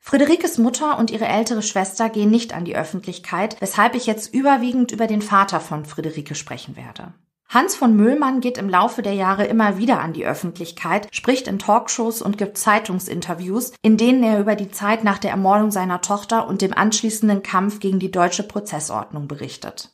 Friederikes 0.00 0.58
Mutter 0.58 0.98
und 0.98 1.12
ihre 1.12 1.26
ältere 1.26 1.62
Schwester 1.62 2.08
gehen 2.08 2.28
nicht 2.28 2.52
an 2.52 2.64
die 2.64 2.74
Öffentlichkeit, 2.74 3.56
weshalb 3.60 3.94
ich 3.94 4.06
jetzt 4.06 4.34
überwiegend 4.34 4.90
über 4.90 5.06
den 5.06 5.22
Vater 5.22 5.60
von 5.60 5.84
Friederike 5.84 6.34
sprechen 6.34 6.74
werde. 6.74 7.14
Hans 7.48 7.76
von 7.76 7.94
Müllmann 7.94 8.40
geht 8.40 8.58
im 8.58 8.68
Laufe 8.68 9.02
der 9.02 9.14
Jahre 9.14 9.44
immer 9.44 9.78
wieder 9.78 10.00
an 10.00 10.12
die 10.12 10.26
Öffentlichkeit, 10.26 11.06
spricht 11.14 11.46
in 11.46 11.60
Talkshows 11.60 12.20
und 12.20 12.36
gibt 12.36 12.58
Zeitungsinterviews, 12.58 13.74
in 13.82 13.96
denen 13.96 14.24
er 14.24 14.40
über 14.40 14.56
die 14.56 14.72
Zeit 14.72 15.04
nach 15.04 15.18
der 15.18 15.30
Ermordung 15.30 15.70
seiner 15.70 16.00
Tochter 16.00 16.48
und 16.48 16.62
dem 16.62 16.72
anschließenden 16.72 17.44
Kampf 17.44 17.78
gegen 17.78 18.00
die 18.00 18.10
deutsche 18.10 18.42
Prozessordnung 18.42 19.28
berichtet. 19.28 19.92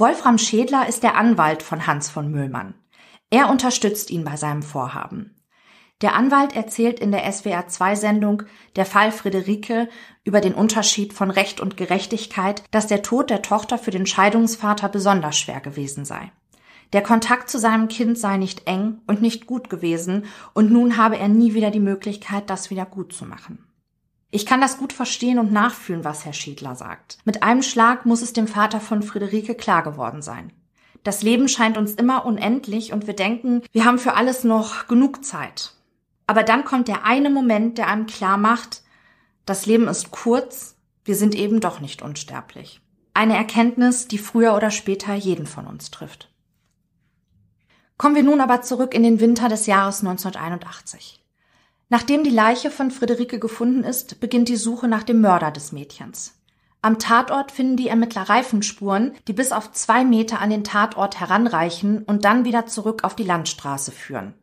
Wolfram 0.00 0.38
Schädler 0.38 0.88
ist 0.88 1.02
der 1.02 1.14
Anwalt 1.14 1.62
von 1.62 1.86
Hans 1.86 2.08
von 2.08 2.30
Müllmann. 2.30 2.72
Er 3.28 3.50
unterstützt 3.50 4.10
ihn 4.10 4.24
bei 4.24 4.36
seinem 4.36 4.62
Vorhaben. 4.62 5.36
Der 6.00 6.14
Anwalt 6.14 6.56
erzählt 6.56 6.98
in 6.98 7.12
der 7.12 7.30
SWR2-Sendung 7.30 8.44
Der 8.76 8.86
Fall 8.86 9.12
Friederike 9.12 9.90
über 10.24 10.40
den 10.40 10.54
Unterschied 10.54 11.12
von 11.12 11.30
Recht 11.30 11.60
und 11.60 11.76
Gerechtigkeit, 11.76 12.62
dass 12.70 12.86
der 12.86 13.02
Tod 13.02 13.28
der 13.28 13.42
Tochter 13.42 13.76
für 13.76 13.90
den 13.90 14.06
Scheidungsvater 14.06 14.88
besonders 14.88 15.36
schwer 15.36 15.60
gewesen 15.60 16.06
sei. 16.06 16.32
Der 16.94 17.02
Kontakt 17.02 17.50
zu 17.50 17.58
seinem 17.58 17.88
Kind 17.88 18.16
sei 18.16 18.38
nicht 18.38 18.66
eng 18.66 19.02
und 19.06 19.20
nicht 19.20 19.44
gut 19.44 19.68
gewesen 19.68 20.24
und 20.54 20.72
nun 20.72 20.96
habe 20.96 21.18
er 21.18 21.28
nie 21.28 21.52
wieder 21.52 21.70
die 21.70 21.78
Möglichkeit, 21.78 22.48
das 22.48 22.70
wieder 22.70 22.86
gut 22.86 23.12
zu 23.12 23.26
machen. 23.26 23.69
Ich 24.30 24.46
kann 24.46 24.60
das 24.60 24.78
gut 24.78 24.92
verstehen 24.92 25.38
und 25.38 25.52
nachfühlen, 25.52 26.04
was 26.04 26.24
Herr 26.24 26.32
Schiedler 26.32 26.76
sagt. 26.76 27.18
Mit 27.24 27.42
einem 27.42 27.62
Schlag 27.62 28.06
muss 28.06 28.22
es 28.22 28.32
dem 28.32 28.46
Vater 28.46 28.80
von 28.80 29.02
Friederike 29.02 29.54
klar 29.54 29.82
geworden 29.82 30.22
sein. 30.22 30.52
Das 31.02 31.22
Leben 31.22 31.48
scheint 31.48 31.78
uns 31.78 31.94
immer 31.94 32.26
unendlich 32.26 32.92
und 32.92 33.06
wir 33.06 33.14
denken, 33.14 33.62
wir 33.72 33.84
haben 33.84 33.98
für 33.98 34.14
alles 34.14 34.44
noch 34.44 34.86
genug 34.86 35.24
Zeit. 35.24 35.74
Aber 36.26 36.42
dann 36.44 36.64
kommt 36.64 36.86
der 36.86 37.04
eine 37.04 37.30
Moment, 37.30 37.78
der 37.78 37.88
einem 37.88 38.06
klar 38.06 38.36
macht, 38.36 38.82
das 39.46 39.66
Leben 39.66 39.88
ist 39.88 40.12
kurz, 40.12 40.76
wir 41.04 41.16
sind 41.16 41.34
eben 41.34 41.60
doch 41.60 41.80
nicht 41.80 42.02
unsterblich. 42.02 42.80
Eine 43.14 43.36
Erkenntnis, 43.36 44.06
die 44.06 44.18
früher 44.18 44.54
oder 44.54 44.70
später 44.70 45.14
jeden 45.14 45.46
von 45.46 45.66
uns 45.66 45.90
trifft. 45.90 46.30
Kommen 47.96 48.14
wir 48.14 48.22
nun 48.22 48.40
aber 48.40 48.62
zurück 48.62 48.94
in 48.94 49.02
den 49.02 49.18
Winter 49.18 49.48
des 49.48 49.66
Jahres 49.66 50.00
1981. 50.00 51.19
Nachdem 51.92 52.22
die 52.22 52.30
Leiche 52.30 52.70
von 52.70 52.92
Friederike 52.92 53.40
gefunden 53.40 53.82
ist, 53.82 54.20
beginnt 54.20 54.48
die 54.48 54.56
Suche 54.56 54.86
nach 54.86 55.02
dem 55.02 55.20
Mörder 55.20 55.50
des 55.50 55.72
Mädchens. 55.72 56.36
Am 56.82 57.00
Tatort 57.00 57.50
finden 57.50 57.76
die 57.76 57.88
Ermittler 57.88 58.22
Reifenspuren, 58.22 59.12
die 59.26 59.32
bis 59.32 59.50
auf 59.50 59.72
zwei 59.72 60.04
Meter 60.04 60.40
an 60.40 60.50
den 60.50 60.62
Tatort 60.62 61.18
heranreichen 61.18 62.04
und 62.04 62.24
dann 62.24 62.44
wieder 62.44 62.66
zurück 62.66 63.02
auf 63.02 63.16
die 63.16 63.24
Landstraße 63.24 63.90
führen. 63.90 64.34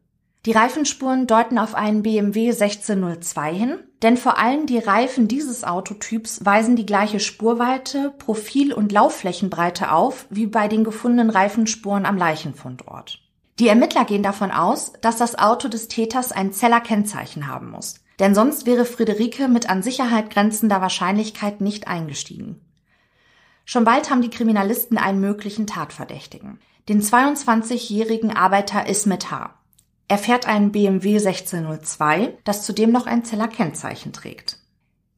Die 0.46 0.52
Reifenspuren 0.52 1.26
deuten 1.26 1.58
auf 1.58 1.74
einen 1.74 2.04
BMW 2.04 2.52
1602 2.52 3.54
hin, 3.54 3.80
denn 4.02 4.18
vor 4.18 4.38
allem 4.38 4.66
die 4.66 4.78
Reifen 4.78 5.30
dieses 5.30 5.64
Autotyps 5.64 6.46
weisen 6.46 6.76
die 6.76 6.86
gleiche 6.86 7.22
Spurweite, 7.22 8.14
Profil- 8.18 8.74
und 8.74 8.92
Laufflächenbreite 8.92 9.92
auf 9.92 10.28
wie 10.30 10.48
bei 10.48 10.68
den 10.68 10.84
gefundenen 10.84 11.30
Reifenspuren 11.30 12.06
am 12.06 12.18
Leichenfundort. 12.18 13.27
Die 13.60 13.68
Ermittler 13.68 14.06
gehen 14.06 14.24
davon 14.24 14.52
aus, 14.52 14.94
dass 15.02 15.18
das 15.18 15.38
Auto 15.38 15.68
des 15.68 15.88
Täters 15.88 16.32
ein 16.32 16.54
Zeller 16.54 16.80
Kennzeichen 16.80 17.48
haben 17.48 17.72
muss. 17.72 17.96
Denn 18.20 18.36
sonst 18.36 18.66
wäre 18.66 18.86
Friederike 18.86 19.48
mit 19.48 19.70
an 19.70 19.84
Sicherheit 19.84 20.30
grenzender 20.30 20.82
Wahrscheinlichkeit 20.82 21.62
nicht 21.62 21.88
eingestiegen. 21.88 22.62
Schon 23.66 23.84
bald 23.84 24.10
haben 24.10 24.22
die 24.22 24.30
Kriminalisten 24.30 24.98
einen 24.98 25.20
möglichen 25.20 25.68
Tatverdächtigen. 25.68 26.60
Den 26.88 27.02
22-jährigen 27.02 28.36
Arbeiter 28.36 28.88
Ismet 28.88 29.30
H. 29.30 29.54
Er 30.08 30.18
fährt 30.18 30.48
einen 30.48 30.72
BMW 30.72 31.18
1602, 31.18 32.38
das 32.46 32.64
zudem 32.64 32.92
noch 32.92 33.08
ein 33.08 33.26
Zeller 33.26 33.50
Kennzeichen 33.50 34.14
trägt. 34.14 34.60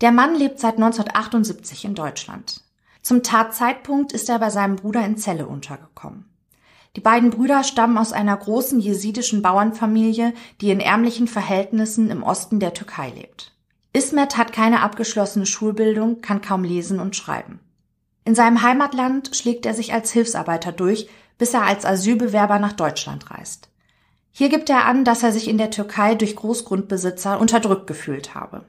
Der 0.01 0.12
Mann 0.12 0.34
lebt 0.34 0.60
seit 0.60 0.75
1978 0.75 1.86
in 1.86 1.93
Deutschland. 1.93 2.63
Zum 3.01 3.22
Tatzeitpunkt 3.22 4.13
ist 4.13 4.29
er 4.29 4.39
bei 4.39 4.50
seinem 4.50 4.77
Bruder 4.77 5.05
in 5.05 5.17
Celle 5.17 5.46
untergekommen. 5.46 6.29
Die 6.96 7.01
beiden 7.01 7.29
Brüder 7.29 7.63
stammen 7.63 7.98
aus 7.98 8.13
einer 8.13 8.36
großen 8.36 8.79
jesidischen 8.79 9.41
Bauernfamilie, 9.41 10.34
die 10.62 10.72
in 10.72 10.79
ärmlichen 10.79 11.27
Verhältnissen 11.27 12.10
im 12.10 12.24
Osten 12.24 12.60
der 12.60 12.74
Türkei 12.74 13.10
lebt. 13.10 13.53
Ismet 13.93 14.38
hat 14.38 14.53
keine 14.53 14.81
abgeschlossene 14.81 15.46
Schulbildung, 15.46 16.22
kann 16.22 16.41
kaum 16.41 16.63
lesen 16.63 17.00
und 17.00 17.15
schreiben. 17.15 17.60
In 18.25 18.36
seinem 18.36 18.62
Heimatland 18.62 19.36
schlägt 19.36 19.65
er 19.65 19.74
sich 19.74 19.93
als 19.93 20.12
Hilfsarbeiter 20.12 20.72
durch, 20.72 21.10
bis 21.38 21.53
er 21.53 21.63
als 21.63 21.86
Asylbewerber 21.86 22.60
nach 22.60 22.74
Deutschland 22.74 23.31
reist. 23.31 23.69
Hier 24.31 24.50
gibt 24.50 24.69
er 24.69 24.86
an, 24.86 25.03
dass 25.05 25.24
er 25.24 25.31
sich 25.31 25.48
in 25.48 25.58
der 25.58 25.72
Türkei 25.72 26.15
durch 26.15 26.36
Großgrundbesitzer 26.36 27.39
unterdrückt 27.39 27.88
gefühlt 27.88 28.36
habe. 28.36 28.65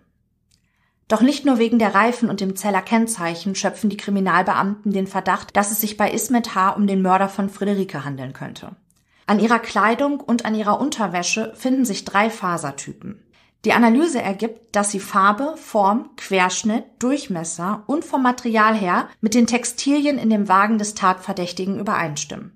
Doch 1.11 1.23
nicht 1.23 1.45
nur 1.45 1.59
wegen 1.59 1.81
der 1.81 1.93
Reifen 1.93 2.31
und 2.31 2.41
dem 2.41 2.55
Zeller 2.55 2.83
Kennzeichen 2.83 3.57
schöpfen 3.57 3.91
die 3.91 3.97
Kriminalbeamten 3.97 4.93
den 4.93 5.09
Verdacht, 5.09 5.57
dass 5.57 5.73
es 5.73 5.81
sich 5.81 5.97
bei 5.97 6.09
Ismet 6.09 6.55
H. 6.55 6.71
um 6.71 6.87
den 6.87 7.03
Mörder 7.03 7.29
von 7.29 7.51
Friederike 7.51 8.05
handeln 8.05 8.33
könnte. 8.33 8.77
An 9.27 9.41
ihrer 9.41 9.59
Kleidung 9.59 10.21
und 10.21 10.45
an 10.45 10.55
ihrer 10.55 10.81
Unterwäsche 10.81 11.53
finden 11.57 11.85
sich 11.85 12.05
drei 12.05 12.31
Fasertypen. 12.31 13.25
Die 13.65 13.73
Analyse 13.73 14.23
ergibt, 14.23 14.77
dass 14.77 14.93
sie 14.93 15.01
Farbe, 15.01 15.57
Form, 15.57 16.11
Querschnitt, 16.17 16.85
Durchmesser 17.01 17.83
und 17.89 18.05
vom 18.05 18.23
Material 18.23 18.77
her 18.77 19.09
mit 19.21 19.35
den 19.35 19.49
Textilien 19.49 20.17
in 20.17 20.31
dem 20.31 20.49
Wagen 20.49 20.79
des 20.79 20.95
Tatverdächtigen 20.95 21.81
übereinstimmen. 21.81 22.53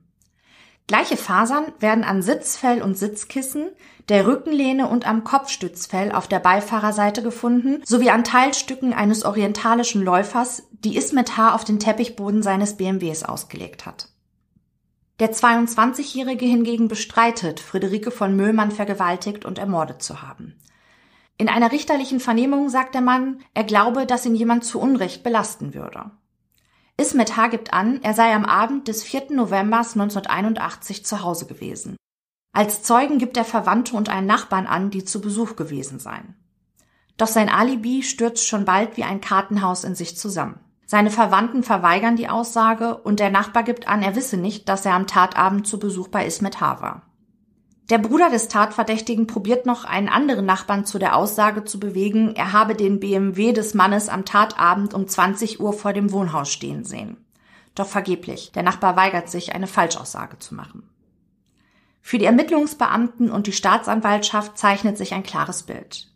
Gleiche 0.87 1.17
Fasern 1.17 1.73
werden 1.81 2.05
an 2.05 2.23
Sitzfell 2.23 2.83
und 2.83 2.97
Sitzkissen, 2.97 3.71
der 4.09 4.27
Rückenlehne 4.27 4.89
und 4.89 5.07
am 5.07 5.25
Kopfstützfell 5.25 6.13
auf 6.13 6.29
der 6.29 6.41
Beifahrerseite 6.41 7.23
gefunden, 7.23 7.83
sowie 7.85 8.11
an 8.11 8.25
Teilstücken 8.25 8.93
eines 8.93 9.25
orientalischen 9.25 10.03
Läufers, 10.03 10.69
die 10.73 10.97
Ismet 10.97 11.37
H. 11.37 11.55
auf 11.55 11.65
den 11.65 11.79
Teppichboden 11.79 12.43
seines 12.43 12.77
BMWs 12.77 13.23
ausgelegt 13.23 13.87
hat. 13.87 14.09
Der 15.21 15.33
22-Jährige 15.33 16.45
hingegen 16.45 16.89
bestreitet, 16.89 17.61
Friederike 17.61 18.11
von 18.11 18.35
Müllmann 18.35 18.73
vergewaltigt 18.73 19.45
und 19.45 19.59
ermordet 19.59 20.03
zu 20.03 20.23
haben. 20.23 20.59
In 21.37 21.49
einer 21.49 21.73
richterlichen 21.73 22.21
Vernehmung 22.21 22.69
sagt 22.69 22.95
der 22.95 23.01
Mann, 23.01 23.41
er 23.55 23.65
glaube, 23.65 24.07
dass 24.07 24.27
ihn 24.27 24.35
jemand 24.35 24.65
zu 24.65 24.81
Unrecht 24.81 25.23
belasten 25.23 25.75
würde. 25.75 26.11
Ismet 26.97 27.37
H. 27.37 27.49
gibt 27.49 27.73
an, 27.73 28.01
er 28.03 28.15
sei 28.15 28.35
am 28.35 28.45
Abend 28.45 28.87
des 28.87 29.03
4. 29.03 29.33
November 29.33 29.79
1981 29.79 31.05
zu 31.05 31.23
Hause 31.23 31.47
gewesen. 31.47 31.97
Als 32.55 32.85
Zeugen 32.85 33.19
gibt 33.19 33.37
er 33.37 33.45
Verwandte 33.45 33.97
und 33.97 34.09
einen 34.09 34.29
Nachbarn 34.29 34.69
an, 34.69 34.91
die 34.91 35.05
zu 35.05 35.21
Besuch 35.21 35.57
gewesen 35.57 35.99
seien. 35.99 36.37
Doch 37.17 37.27
sein 37.27 37.49
Alibi 37.49 38.05
stürzt 38.05 38.47
schon 38.47 38.65
bald 38.65 38.97
wie 38.97 39.03
ein 39.03 39.21
Kartenhaus 39.21 39.83
in 39.83 39.97
sich 39.97 40.17
zusammen. 40.17 40.61
Seine 40.87 41.11
Verwandten 41.11 41.65
verweigern 41.65 42.15
die 42.15 42.29
Aussage 42.29 42.97
und 42.97 43.19
der 43.19 43.31
Nachbar 43.31 43.65
gibt 43.65 43.89
an, 43.89 44.03
er 44.03 44.15
wisse 44.15 44.37
nicht, 44.37 44.69
dass 44.69 44.87
er 44.87 44.95
am 44.95 45.09
Tatabend 45.09 45.67
zu 45.67 45.81
Besuch 45.81 46.09
bei 46.09 46.25
Ismet 46.25 46.61
H. 46.61 46.81
war. 46.81 47.03
Der 47.91 47.99
Bruder 47.99 48.31
des 48.31 48.47
Tatverdächtigen 48.47 49.27
probiert 49.27 49.67
noch 49.67 49.85
einen 49.85 50.09
anderen 50.09 50.47
Nachbarn 50.47 50.87
zu 50.87 51.01
der 51.01 51.17
Aussage 51.17 51.65
zu 51.65 51.81
bewegen, 51.81 52.37
er 52.37 52.53
habe 52.53 52.77
den 52.77 53.01
BMW 53.01 53.53
des 53.53 53.75
Mannes 53.75 54.09
am 54.09 54.25
Tatabend 54.25 54.95
um 54.95 55.09
20 55.09 55.59
Uhr 55.59 55.73
vor 55.73 55.93
dem 55.93 56.13
Wohnhaus 56.13 56.53
stehen 56.53 56.85
sehen. 56.85 57.17
Doch 57.75 57.89
vergeblich. 57.89 58.53
Der 58.53 58.63
Nachbar 58.63 58.97
weigert 58.97 59.29
sich, 59.29 59.55
eine 59.55 59.67
Falschaussage 59.67 60.39
zu 60.39 60.55
machen. 60.55 60.89
Für 62.07 62.19
die 62.19 62.27
Ermittlungsbeamten 62.27 63.31
und 63.31 63.47
die 63.47 63.53
Staatsanwaltschaft 63.53 64.59
zeichnet 64.59 64.99
sich 64.99 65.15
ein 65.15 65.23
klares 65.23 65.63
Bild. 65.63 66.13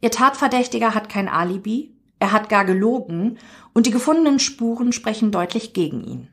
Ihr 0.00 0.12
Tatverdächtiger 0.12 0.94
hat 0.94 1.08
kein 1.08 1.28
Alibi, 1.28 1.92
er 2.20 2.30
hat 2.30 2.48
gar 2.48 2.64
gelogen 2.64 3.38
und 3.72 3.86
die 3.86 3.90
gefundenen 3.90 4.38
Spuren 4.38 4.92
sprechen 4.92 5.32
deutlich 5.32 5.72
gegen 5.72 6.04
ihn. 6.04 6.28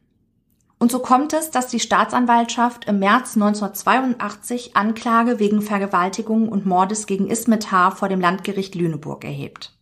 Und 0.78 0.92
so 0.92 1.00
kommt 1.00 1.34
es, 1.34 1.50
dass 1.50 1.66
die 1.66 1.80
Staatsanwaltschaft 1.80 2.86
im 2.86 3.00
März 3.00 3.36
1982 3.38 4.76
Anklage 4.76 5.40
wegen 5.40 5.64
Vergewaltigung 5.64 6.48
und 6.48 6.68
Mordes 6.68 7.08
gegen 7.08 7.28
Ismet 7.28 7.72
H. 7.72 7.92
vor 7.92 8.08
dem 8.08 8.22
Landgericht 8.22 8.76
Lüneburg 8.76 9.26
erhebt. 9.26 9.76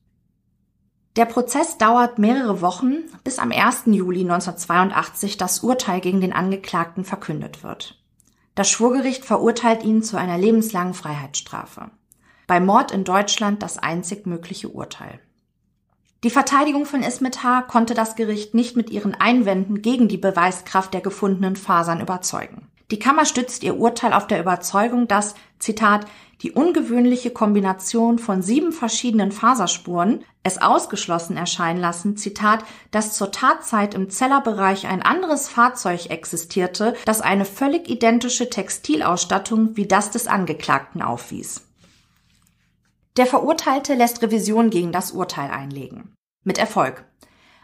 Der 1.17 1.25
Prozess 1.25 1.77
dauert 1.77 2.19
mehrere 2.19 2.61
Wochen, 2.61 2.99
bis 3.25 3.37
am 3.37 3.51
1. 3.51 3.83
Juli 3.87 4.21
1982 4.21 5.35
das 5.35 5.59
Urteil 5.59 5.99
gegen 5.99 6.21
den 6.21 6.31
Angeklagten 6.31 7.03
verkündet 7.03 7.63
wird. 7.63 7.99
Das 8.55 8.69
Schwurgericht 8.69 9.25
verurteilt 9.25 9.83
ihn 9.83 10.03
zu 10.03 10.17
einer 10.17 10.37
lebenslangen 10.37 10.93
Freiheitsstrafe. 10.93 11.91
Bei 12.47 12.59
Mord 12.59 12.91
in 12.91 13.03
Deutschland 13.03 13.61
das 13.61 13.77
einzig 13.77 14.25
mögliche 14.25 14.69
Urteil. 14.69 15.19
Die 16.23 16.29
Verteidigung 16.29 16.85
von 16.85 17.01
Ismet 17.01 17.43
H. 17.43 17.61
konnte 17.61 17.93
das 17.93 18.15
Gericht 18.17 18.53
nicht 18.53 18.75
mit 18.75 18.89
ihren 18.89 19.15
Einwänden 19.15 19.81
gegen 19.81 20.09
die 20.09 20.17
Beweiskraft 20.17 20.93
der 20.93 21.01
gefundenen 21.01 21.55
Fasern 21.55 22.01
überzeugen. 22.01 22.67
Die 22.91 22.99
Kammer 22.99 23.25
stützt 23.25 23.63
ihr 23.63 23.77
Urteil 23.77 24.13
auf 24.13 24.27
der 24.27 24.41
Überzeugung, 24.41 25.07
dass, 25.07 25.35
Zitat, 25.59 26.07
die 26.41 26.51
ungewöhnliche 26.51 27.31
Kombination 27.31 28.17
von 28.17 28.41
sieben 28.41 28.71
verschiedenen 28.71 29.31
Faserspuren 29.31 30.23
es 30.41 30.61
ausgeschlossen 30.61 31.35
erscheinen 31.35 31.81
lassen, 31.81 32.15
Zitat, 32.15 32.63
dass 32.91 33.13
zur 33.13 33.31
Tatzeit 33.31 33.93
im 33.93 34.09
Zellerbereich 34.09 34.87
ein 34.87 35.01
anderes 35.01 35.49
Fahrzeug 35.49 36.09
existierte, 36.09 36.95
das 37.05 37.21
eine 37.21 37.43
völlig 37.43 37.89
identische 37.89 38.49
Textilausstattung 38.49 39.75
wie 39.75 39.85
das 39.85 40.11
des 40.11 40.27
Angeklagten 40.27 41.01
aufwies. 41.01 41.65
Der 43.17 43.25
Verurteilte 43.25 43.95
lässt 43.95 44.21
Revision 44.21 44.69
gegen 44.69 44.93
das 44.93 45.11
Urteil 45.11 45.51
einlegen. 45.51 46.13
Mit 46.45 46.57
Erfolg. 46.57 47.03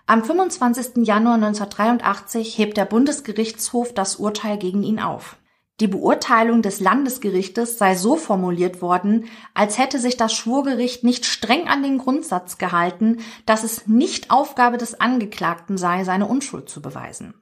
Am 0.05 0.23
25. 0.23 1.07
Januar 1.07 1.35
1983 1.35 2.57
hebt 2.57 2.75
der 2.75 2.85
Bundesgerichtshof 2.85 3.93
das 3.93 4.17
Urteil 4.17 4.57
gegen 4.57 4.83
ihn 4.83 4.99
auf. 4.99 5.37
Die 5.81 5.87
Beurteilung 5.87 6.61
des 6.61 6.79
Landesgerichtes 6.79 7.77
sei 7.77 7.95
so 7.95 8.15
formuliert 8.15 8.81
worden, 8.81 9.25
als 9.53 9.77
hätte 9.77 9.99
sich 9.99 10.15
das 10.15 10.33
Schwurgericht 10.33 11.03
nicht 11.03 11.25
streng 11.25 11.67
an 11.67 11.83
den 11.83 11.97
Grundsatz 11.97 12.57
gehalten, 12.57 13.17
dass 13.45 13.63
es 13.63 13.85
nicht 13.85 14.31
Aufgabe 14.31 14.77
des 14.77 15.01
Angeklagten 15.01 15.77
sei, 15.77 16.05
seine 16.05 16.27
Unschuld 16.27 16.69
zu 16.69 16.81
beweisen. 16.81 17.33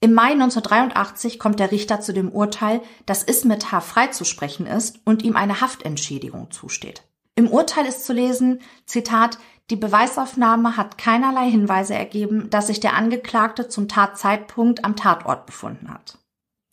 Im 0.00 0.14
Mai 0.14 0.30
1983 0.30 1.38
kommt 1.38 1.60
der 1.60 1.70
Richter 1.70 2.00
zu 2.00 2.14
dem 2.14 2.30
Urteil, 2.30 2.80
dass 3.04 3.22
Ismet 3.22 3.70
H. 3.70 3.80
freizusprechen 3.80 4.66
ist 4.66 5.00
und 5.04 5.22
ihm 5.22 5.36
eine 5.36 5.60
Haftentschädigung 5.60 6.50
zusteht. 6.50 7.02
Im 7.34 7.48
Urteil 7.48 7.84
ist 7.84 8.06
zu 8.06 8.14
lesen, 8.14 8.60
Zitat, 8.86 9.38
die 9.70 9.76
Beweisaufnahme 9.76 10.78
hat 10.78 10.96
keinerlei 10.96 11.50
Hinweise 11.50 11.94
ergeben, 11.94 12.48
dass 12.48 12.68
sich 12.68 12.80
der 12.80 12.94
Angeklagte 12.94 13.68
zum 13.68 13.88
Tatzeitpunkt 13.88 14.84
am 14.84 14.96
Tatort 14.96 15.44
befunden 15.44 15.92
hat. 15.92 16.18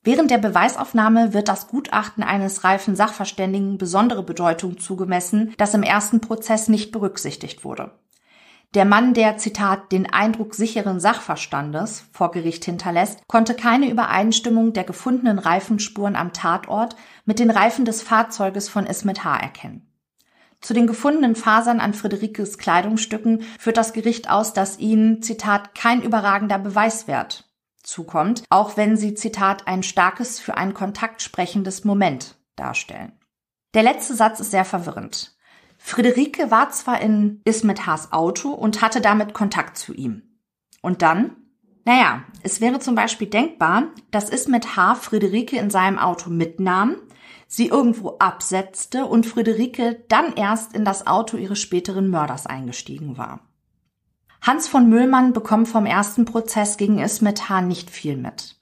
Während 0.05 0.29
der 0.29 0.38
Beweisaufnahme 0.38 1.33
wird 1.33 1.47
das 1.47 1.67
Gutachten 1.67 2.21
eines 2.21 2.63
reifen 2.63 2.95
Sachverständigen 2.95 3.79
besondere 3.79 4.21
Bedeutung 4.21 4.77
zugemessen, 4.77 5.55
das 5.57 5.74
im 5.74 5.81
ersten 5.81 6.21
Prozess 6.21 6.67
nicht 6.67 6.91
berücksichtigt 6.91 7.65
wurde. 7.65 7.89
Der 8.75 8.85
Mann, 8.85 9.15
der, 9.15 9.38
Zitat, 9.38 9.91
den 9.91 10.05
Eindruck 10.13 10.53
sicheren 10.53 11.00
Sachverstandes 11.00 12.03
vor 12.12 12.29
Gericht 12.29 12.65
hinterlässt, 12.65 13.27
konnte 13.27 13.55
keine 13.55 13.89
Übereinstimmung 13.89 14.74
der 14.74 14.83
gefundenen 14.83 15.39
Reifenspuren 15.39 16.15
am 16.15 16.33
Tatort 16.33 16.95
mit 17.25 17.39
den 17.39 17.50
Reifen 17.50 17.83
des 17.83 18.03
Fahrzeuges 18.03 18.69
von 18.69 18.85
Ismet 18.85 19.24
H. 19.24 19.38
erkennen. 19.38 19.91
Zu 20.62 20.75
den 20.75 20.85
gefundenen 20.85 21.35
Fasern 21.35 21.79
an 21.79 21.95
Friederikes 21.95 22.59
Kleidungsstücken 22.59 23.41
führt 23.57 23.77
das 23.77 23.91
Gericht 23.91 24.29
aus, 24.29 24.53
dass 24.53 24.77
ihnen, 24.77 25.24
Zitat, 25.24 25.74
kein 25.74 26.03
überragender 26.03 26.59
Beweiswert 26.59 27.45
zukommt, 27.87 28.43
auch 28.49 28.77
wenn 28.77 28.97
sie, 28.97 29.13
Zitat, 29.13 29.67
ein 29.67 29.83
starkes 29.83 30.39
für 30.39 30.57
einen 30.57 30.73
Kontakt 30.73 31.21
sprechendes 31.21 31.83
Moment 31.83 32.35
darstellen. 32.55 33.13
Der 33.73 33.83
letzte 33.83 34.15
Satz 34.15 34.39
ist 34.39 34.51
sehr 34.51 34.65
verwirrend. 34.65 35.35
Friederike 35.77 36.49
war 36.49 36.71
zwar 36.71 37.01
in 37.01 37.41
Ismet 37.45 37.85
Haas 37.85 38.11
Auto 38.11 38.49
und 38.49 38.81
hatte 38.81 39.01
damit 39.01 39.33
Kontakt 39.33 39.77
zu 39.77 39.93
ihm. 39.93 40.23
Und 40.81 41.01
dann? 41.01 41.35
Naja, 41.83 42.23
es 42.41 42.61
wäre 42.61 42.79
zum 42.79 42.95
Beispiel 42.95 43.27
denkbar, 43.27 43.89
dass 44.09 44.29
Ismet 44.29 44.75
H. 44.75 44.95
Friederike 44.95 45.57
in 45.57 45.69
seinem 45.69 45.99
Auto 45.99 46.31
mitnahm, 46.31 46.95
sie 47.47 47.67
irgendwo 47.67 48.17
absetzte 48.17 49.05
und 49.05 49.27
Friederike 49.27 50.03
dann 50.07 50.33
erst 50.33 50.73
in 50.73 50.85
das 50.85 51.05
Auto 51.05 51.37
ihres 51.37 51.59
späteren 51.59 52.09
Mörders 52.09 52.47
eingestiegen 52.47 53.17
war. 53.17 53.41
Hans 54.45 54.67
von 54.67 54.87
Müllmann 54.87 55.33
bekommt 55.33 55.67
vom 55.67 55.87
ersten 55.87 56.25
Prozess 56.25 56.77
gegen 56.77 56.99
Ismet 56.99 57.49
Hahn 57.49 57.67
nicht 57.67 57.89
viel 57.89 58.15
mit. 58.15 58.57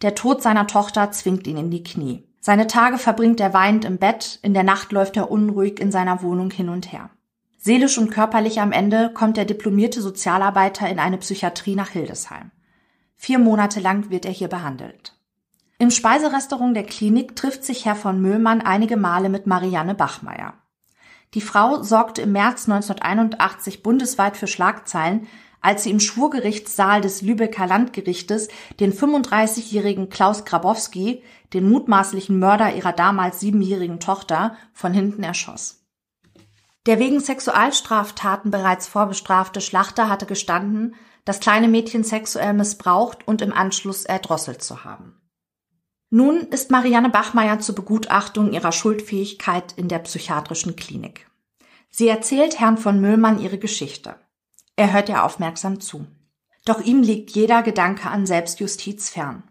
Der 0.00 0.14
Tod 0.14 0.42
seiner 0.42 0.66
Tochter 0.66 1.10
zwingt 1.10 1.46
ihn 1.46 1.58
in 1.58 1.70
die 1.70 1.82
Knie. 1.82 2.26
Seine 2.40 2.66
Tage 2.66 2.96
verbringt 2.96 3.38
er 3.38 3.52
weinend 3.52 3.84
im 3.84 3.98
Bett, 3.98 4.38
in 4.40 4.54
der 4.54 4.62
Nacht 4.62 4.90
läuft 4.90 5.18
er 5.18 5.30
unruhig 5.30 5.80
in 5.80 5.92
seiner 5.92 6.22
Wohnung 6.22 6.50
hin 6.50 6.70
und 6.70 6.92
her. 6.92 7.10
Seelisch 7.58 7.98
und 7.98 8.10
körperlich 8.10 8.62
am 8.62 8.72
Ende 8.72 9.12
kommt 9.12 9.36
der 9.36 9.44
diplomierte 9.44 10.00
Sozialarbeiter 10.00 10.88
in 10.88 10.98
eine 10.98 11.18
Psychiatrie 11.18 11.74
nach 11.74 11.90
Hildesheim. 11.90 12.50
Vier 13.14 13.38
Monate 13.38 13.80
lang 13.80 14.08
wird 14.08 14.24
er 14.24 14.32
hier 14.32 14.48
behandelt. 14.48 15.14
Im 15.78 15.90
Speiserestaurant 15.90 16.74
der 16.74 16.84
Klinik 16.84 17.36
trifft 17.36 17.64
sich 17.64 17.84
Herr 17.84 17.96
von 17.96 18.22
Müllmann 18.22 18.62
einige 18.62 18.96
Male 18.96 19.28
mit 19.28 19.46
Marianne 19.46 19.94
Bachmeier. 19.94 20.54
Die 21.34 21.40
Frau 21.40 21.82
sorgte 21.82 22.22
im 22.22 22.32
März 22.32 22.68
1981 22.68 23.82
bundesweit 23.82 24.36
für 24.36 24.46
Schlagzeilen, 24.46 25.26
als 25.60 25.82
sie 25.82 25.90
im 25.90 26.00
Schwurgerichtssaal 26.00 27.00
des 27.00 27.20
Lübecker 27.20 27.66
Landgerichtes 27.66 28.48
den 28.80 28.92
35-jährigen 28.92 30.08
Klaus 30.08 30.44
Grabowski, 30.44 31.22
den 31.52 31.68
mutmaßlichen 31.68 32.38
Mörder 32.38 32.74
ihrer 32.74 32.92
damals 32.92 33.40
siebenjährigen 33.40 34.00
Tochter, 34.00 34.56
von 34.72 34.94
hinten 34.94 35.22
erschoss. 35.22 35.84
Der 36.86 36.98
wegen 36.98 37.20
Sexualstraftaten 37.20 38.50
bereits 38.50 38.86
vorbestrafte 38.86 39.60
Schlachter 39.60 40.08
hatte 40.08 40.26
gestanden, 40.26 40.94
das 41.24 41.40
kleine 41.40 41.68
Mädchen 41.68 42.04
sexuell 42.04 42.54
missbraucht 42.54 43.26
und 43.28 43.42
im 43.42 43.52
Anschluss 43.52 44.06
erdrosselt 44.06 44.62
zu 44.62 44.84
haben. 44.84 45.20
Nun 46.10 46.40
ist 46.48 46.70
Marianne 46.70 47.10
Bachmeier 47.10 47.58
zur 47.60 47.74
Begutachtung 47.74 48.52
ihrer 48.52 48.72
Schuldfähigkeit 48.72 49.74
in 49.76 49.88
der 49.88 49.98
psychiatrischen 49.98 50.74
Klinik. 50.74 51.30
Sie 51.90 52.08
erzählt 52.08 52.58
Herrn 52.60 52.78
von 52.78 53.00
Müllmann 53.00 53.40
ihre 53.40 53.58
Geschichte. 53.58 54.16
Er 54.76 54.92
hört 54.92 55.08
ihr 55.08 55.24
aufmerksam 55.24 55.80
zu. 55.80 56.06
Doch 56.64 56.80
ihm 56.80 57.02
liegt 57.02 57.30
jeder 57.30 57.62
Gedanke 57.62 58.08
an 58.08 58.26
Selbstjustiz 58.26 59.10
fern. 59.10 59.42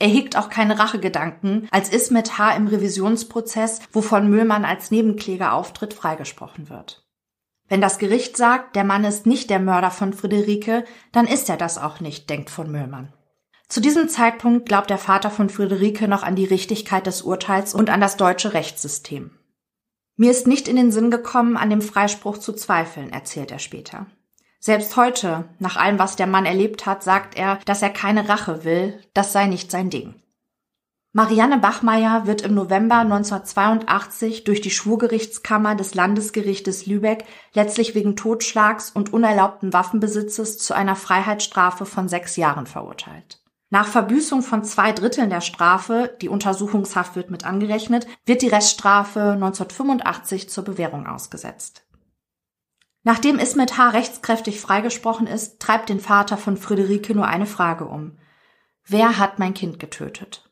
Er 0.00 0.08
hegt 0.08 0.36
auch 0.36 0.48
keine 0.48 0.78
Rachegedanken, 0.78 1.68
als 1.70 1.90
Ismet 1.90 2.38
H. 2.38 2.56
im 2.56 2.66
Revisionsprozess, 2.66 3.80
wovon 3.92 4.30
Müllmann 4.30 4.64
als 4.64 4.90
Nebenkläger 4.90 5.52
auftritt, 5.52 5.92
freigesprochen 5.94 6.70
wird. 6.70 7.04
Wenn 7.68 7.80
das 7.80 7.98
Gericht 7.98 8.36
sagt, 8.36 8.74
der 8.74 8.84
Mann 8.84 9.04
ist 9.04 9.26
nicht 9.26 9.50
der 9.50 9.60
Mörder 9.60 9.90
von 9.90 10.12
Friederike, 10.12 10.84
dann 11.12 11.26
ist 11.26 11.48
er 11.48 11.56
das 11.56 11.78
auch 11.78 12.00
nicht, 12.00 12.30
denkt 12.30 12.50
von 12.50 12.70
Müllmann. 12.70 13.12
Zu 13.70 13.80
diesem 13.80 14.08
Zeitpunkt 14.08 14.66
glaubt 14.66 14.90
der 14.90 14.98
Vater 14.98 15.30
von 15.30 15.48
Friederike 15.48 16.08
noch 16.08 16.24
an 16.24 16.34
die 16.34 16.44
Richtigkeit 16.44 17.06
des 17.06 17.22
Urteils 17.22 17.72
und 17.72 17.88
an 17.88 18.00
das 18.00 18.16
deutsche 18.16 18.52
Rechtssystem. 18.52 19.30
Mir 20.16 20.32
ist 20.32 20.48
nicht 20.48 20.66
in 20.66 20.74
den 20.74 20.90
Sinn 20.90 21.12
gekommen, 21.12 21.56
an 21.56 21.70
dem 21.70 21.80
Freispruch 21.80 22.38
zu 22.38 22.52
zweifeln, 22.52 23.12
erzählt 23.12 23.52
er 23.52 23.60
später. 23.60 24.06
Selbst 24.58 24.96
heute, 24.96 25.44
nach 25.60 25.76
allem, 25.76 26.00
was 26.00 26.16
der 26.16 26.26
Mann 26.26 26.46
erlebt 26.46 26.84
hat, 26.84 27.04
sagt 27.04 27.38
er, 27.38 27.60
dass 27.64 27.80
er 27.80 27.90
keine 27.90 28.28
Rache 28.28 28.64
will, 28.64 29.00
das 29.14 29.32
sei 29.32 29.46
nicht 29.46 29.70
sein 29.70 29.88
Ding. 29.88 30.16
Marianne 31.12 31.58
Bachmeier 31.58 32.26
wird 32.26 32.42
im 32.42 32.54
November 32.54 32.96
1982 32.96 34.42
durch 34.42 34.60
die 34.60 34.72
Schwurgerichtskammer 34.72 35.76
des 35.76 35.94
Landesgerichtes 35.94 36.86
Lübeck 36.86 37.24
letztlich 37.52 37.94
wegen 37.94 38.16
Totschlags 38.16 38.90
und 38.90 39.12
unerlaubten 39.12 39.72
Waffenbesitzes 39.72 40.58
zu 40.58 40.74
einer 40.74 40.96
Freiheitsstrafe 40.96 41.86
von 41.86 42.08
sechs 42.08 42.34
Jahren 42.34 42.66
verurteilt. 42.66 43.40
Nach 43.72 43.86
Verbüßung 43.86 44.42
von 44.42 44.64
zwei 44.64 44.90
Dritteln 44.90 45.30
der 45.30 45.40
Strafe, 45.40 46.16
die 46.20 46.28
Untersuchungshaft 46.28 47.14
wird 47.14 47.30
mit 47.30 47.44
angerechnet, 47.44 48.08
wird 48.26 48.42
die 48.42 48.48
Reststrafe 48.48 49.20
1985 49.20 50.50
zur 50.50 50.64
Bewährung 50.64 51.06
ausgesetzt. 51.06 51.86
Nachdem 53.04 53.38
Ismet 53.38 53.78
H. 53.78 53.90
rechtskräftig 53.90 54.60
freigesprochen 54.60 55.28
ist, 55.28 55.60
treibt 55.60 55.88
den 55.88 56.00
Vater 56.00 56.36
von 56.36 56.56
Friederike 56.56 57.14
nur 57.14 57.28
eine 57.28 57.46
Frage 57.46 57.86
um. 57.86 58.18
Wer 58.84 59.18
hat 59.18 59.38
mein 59.38 59.54
Kind 59.54 59.78
getötet? 59.78 60.50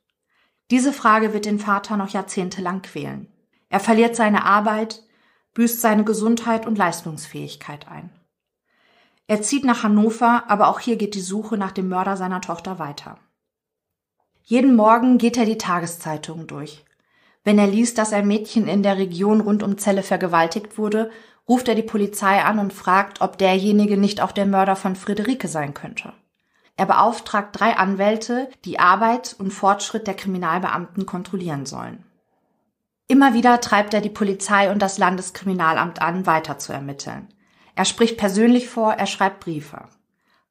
Diese 0.71 0.93
Frage 0.93 1.35
wird 1.35 1.45
den 1.45 1.59
Vater 1.59 1.97
noch 1.97 2.11
jahrzehntelang 2.11 2.83
quälen. 2.83 3.33
Er 3.69 3.81
verliert 3.81 4.15
seine 4.15 4.45
Arbeit, 4.45 5.03
büßt 5.55 5.81
seine 5.81 6.05
Gesundheit 6.05 6.67
und 6.67 6.79
Leistungsfähigkeit 6.79 7.89
ein. 7.89 8.18
Er 9.29 9.43
zieht 9.43 9.65
nach 9.65 9.83
Hannover, 9.83 10.45
aber 10.49 10.69
auch 10.69 10.81
hier 10.81 10.97
geht 10.97 11.15
die 11.15 11.21
Suche 11.21 11.59
nach 11.59 11.73
dem 11.73 11.91
Mörder 11.91 12.17
seiner 12.17 12.41
Tochter 12.41 12.79
weiter. 12.79 13.19
Jeden 14.43 14.75
Morgen 14.75 15.19
geht 15.19 15.37
er 15.37 15.45
die 15.45 15.59
Tageszeitungen 15.59 16.47
durch. 16.47 16.83
Wenn 17.45 17.59
er 17.59 17.67
liest, 17.67 17.99
dass 17.99 18.15
ein 18.15 18.27
Mädchen 18.27 18.67
in 18.67 18.83
der 18.83 18.97
Region 18.97 19.43
rund 19.43 19.63
um 19.63 19.77
Celle 19.77 20.03
vergewaltigt 20.03 20.79
wurde, 20.79 21.11
ruft 21.47 21.69
er 21.69 21.75
die 21.75 21.83
Polizei 21.83 22.43
an 22.43 22.59
und 22.59 22.73
fragt, 22.73 23.21
ob 23.21 23.37
derjenige 23.37 23.99
nicht 23.99 24.23
auch 24.23 24.33
der 24.33 24.47
Mörder 24.47 24.77
von 24.77 24.97
Friederike 24.97 25.47
sein 25.47 25.75
könnte. 25.75 26.15
Er 26.79 26.87
beauftragt 26.87 27.51
drei 27.53 27.77
Anwälte, 27.77 28.49
die 28.65 28.79
Arbeit 28.79 29.37
und 29.39 29.51
Fortschritt 29.51 30.07
der 30.07 30.15
Kriminalbeamten 30.15 31.05
kontrollieren 31.05 31.67
sollen. 31.67 32.03
Immer 33.09 33.35
wieder 33.35 33.61
treibt 33.61 33.93
er 33.93 34.01
die 34.01 34.09
Polizei 34.09 34.71
und 34.71 34.81
das 34.81 34.97
Landeskriminalamt 34.97 36.01
an, 36.01 36.25
weiter 36.25 36.59
zu 36.59 36.73
ermitteln. 36.73 37.29
Er 37.79 37.85
spricht 37.85 38.17
persönlich 38.17 38.69
vor, 38.69 38.95
er 38.95 39.07
schreibt 39.07 39.39
Briefe. 39.39 39.85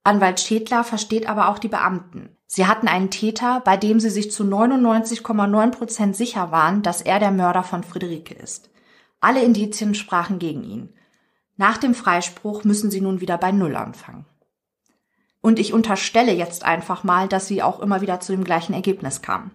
Anwalt 0.06 0.40
Schädler 0.40 0.86
versteht 0.86 1.28
aber 1.28 1.50
auch 1.50 1.60
die 1.60 1.68
Beamten. 1.68 2.30
Sie 2.46 2.68
hatten 2.68 2.88
einen 2.88 3.10
Täter, 3.12 3.60
bei 3.66 3.76
dem 3.76 4.00
sie 4.00 4.10
sich 4.10 4.32
zu 4.32 4.46
99,9 4.46 5.72
Prozent 5.72 6.16
sicher 6.16 6.54
waren, 6.54 6.84
dass 6.84 7.02
er 7.02 7.20
der 7.20 7.32
Mörder 7.32 7.63
von 7.63 7.84
Friederike 7.84 8.34
ist. 8.34 8.70
Alle 9.20 9.44
Indizien 9.44 9.94
sprachen 9.94 10.40
gegen 10.40 10.63
ihn. 10.63 10.94
Nach 11.58 11.78
dem 11.78 11.96
Freispruch 11.96 12.63
müssen 12.63 12.92
sie 12.92 13.02
nun 13.02 13.20
wieder 13.20 13.38
bei 13.38 13.52
Null 13.52 13.76
anfangen. 13.76 14.26
Und 15.42 15.60
ich 15.60 15.74
unterstelle 15.74 16.32
jetzt 16.32 16.63
einfach 16.63 17.04
mal, 17.04 17.28
dass 17.28 17.46
sie 17.46 17.62
auch 17.62 17.82
immer 17.82 18.00
wieder 18.00 18.22
zu 18.22 18.32
dem 18.32 18.46
gleichen 18.46 18.72
Ergebnis 18.72 19.22
kamen. 19.22 19.52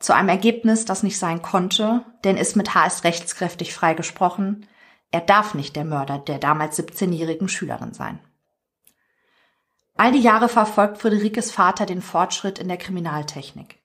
Zu 0.00 0.16
einem 0.16 0.30
Ergebnis, 0.30 0.84
das 0.84 1.04
nicht 1.04 1.20
sein 1.20 1.42
konnte, 1.42 2.04
denn 2.24 2.36
ist 2.36 2.56
mit 2.56 2.74
HS 2.74 3.04
rechtskräftig 3.04 3.72
freigesprochen, 3.72 4.66
er 5.10 5.20
darf 5.20 5.54
nicht 5.54 5.76
der 5.76 5.84
Mörder 5.84 6.18
der 6.18 6.38
damals 6.38 6.78
17-jährigen 6.78 7.48
Schülerin 7.48 7.94
sein. 7.94 8.18
All 9.96 10.12
die 10.12 10.20
Jahre 10.20 10.48
verfolgt 10.48 10.98
Friederikes 10.98 11.50
Vater 11.50 11.86
den 11.86 12.02
Fortschritt 12.02 12.58
in 12.58 12.68
der 12.68 12.76
Kriminaltechnik. 12.76 13.80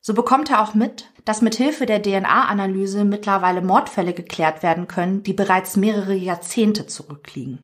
So 0.00 0.14
bekommt 0.14 0.50
er 0.50 0.62
auch 0.62 0.74
mit, 0.74 1.10
dass 1.24 1.42
mit 1.42 1.54
Hilfe 1.54 1.86
der 1.86 2.02
DNA-Analyse 2.02 3.04
mittlerweile 3.04 3.62
Mordfälle 3.62 4.12
geklärt 4.12 4.62
werden 4.62 4.88
können, 4.88 5.22
die 5.22 5.32
bereits 5.32 5.76
mehrere 5.76 6.14
Jahrzehnte 6.14 6.86
zurückliegen. 6.86 7.60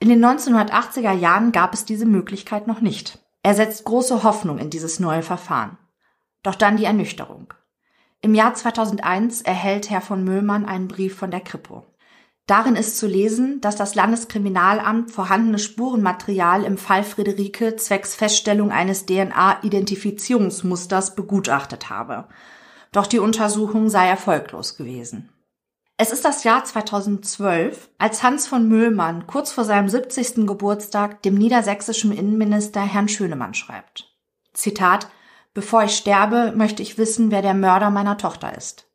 In 0.00 0.08
den 0.08 0.24
1980er 0.24 1.12
Jahren 1.12 1.52
gab 1.52 1.74
es 1.74 1.84
diese 1.84 2.06
Möglichkeit 2.06 2.66
noch 2.66 2.80
nicht. 2.80 3.18
Er 3.42 3.54
setzt 3.54 3.84
große 3.84 4.22
Hoffnung 4.22 4.58
in 4.58 4.70
dieses 4.70 4.98
neue 5.00 5.22
Verfahren. 5.22 5.78
Doch 6.42 6.56
dann 6.56 6.76
die 6.76 6.84
Ernüchterung. 6.84 7.54
Im 8.20 8.34
Jahr 8.34 8.54
2001 8.54 9.42
erhält 9.42 9.90
Herr 9.90 10.00
von 10.00 10.24
Möhlmann 10.24 10.64
einen 10.64 10.88
Brief 10.88 11.16
von 11.16 11.30
der 11.30 11.40
Kripo. 11.40 11.86
Darin 12.46 12.74
ist 12.74 12.98
zu 12.98 13.06
lesen, 13.06 13.60
dass 13.60 13.76
das 13.76 13.94
Landeskriminalamt 13.94 15.12
vorhandenes 15.12 15.62
Spurenmaterial 15.62 16.64
im 16.64 16.76
Fall 16.76 17.04
Friederike 17.04 17.76
zwecks 17.76 18.16
Feststellung 18.16 18.72
eines 18.72 19.06
DNA-Identifizierungsmusters 19.06 21.14
begutachtet 21.14 21.88
habe. 21.88 22.26
Doch 22.90 23.06
die 23.06 23.20
Untersuchung 23.20 23.88
sei 23.88 24.08
erfolglos 24.08 24.76
gewesen. 24.76 25.28
Es 25.96 26.10
ist 26.10 26.24
das 26.24 26.42
Jahr 26.42 26.64
2012, 26.64 27.90
als 27.98 28.24
Hans 28.24 28.48
von 28.48 28.68
Müllmann 28.68 29.28
kurz 29.28 29.52
vor 29.52 29.64
seinem 29.64 29.88
70. 29.88 30.48
Geburtstag 30.48 31.22
dem 31.22 31.36
niedersächsischen 31.36 32.10
Innenminister 32.10 32.80
Herrn 32.80 33.06
Schönemann 33.08 33.54
schreibt. 33.54 34.12
Zitat 34.52 35.06
Bevor 35.54 35.84
ich 35.84 35.96
sterbe, 35.96 36.52
möchte 36.56 36.82
ich 36.82 36.98
wissen, 36.98 37.30
wer 37.30 37.42
der 37.42 37.54
Mörder 37.54 37.90
meiner 37.90 38.16
Tochter 38.16 38.56
ist. 38.56 38.88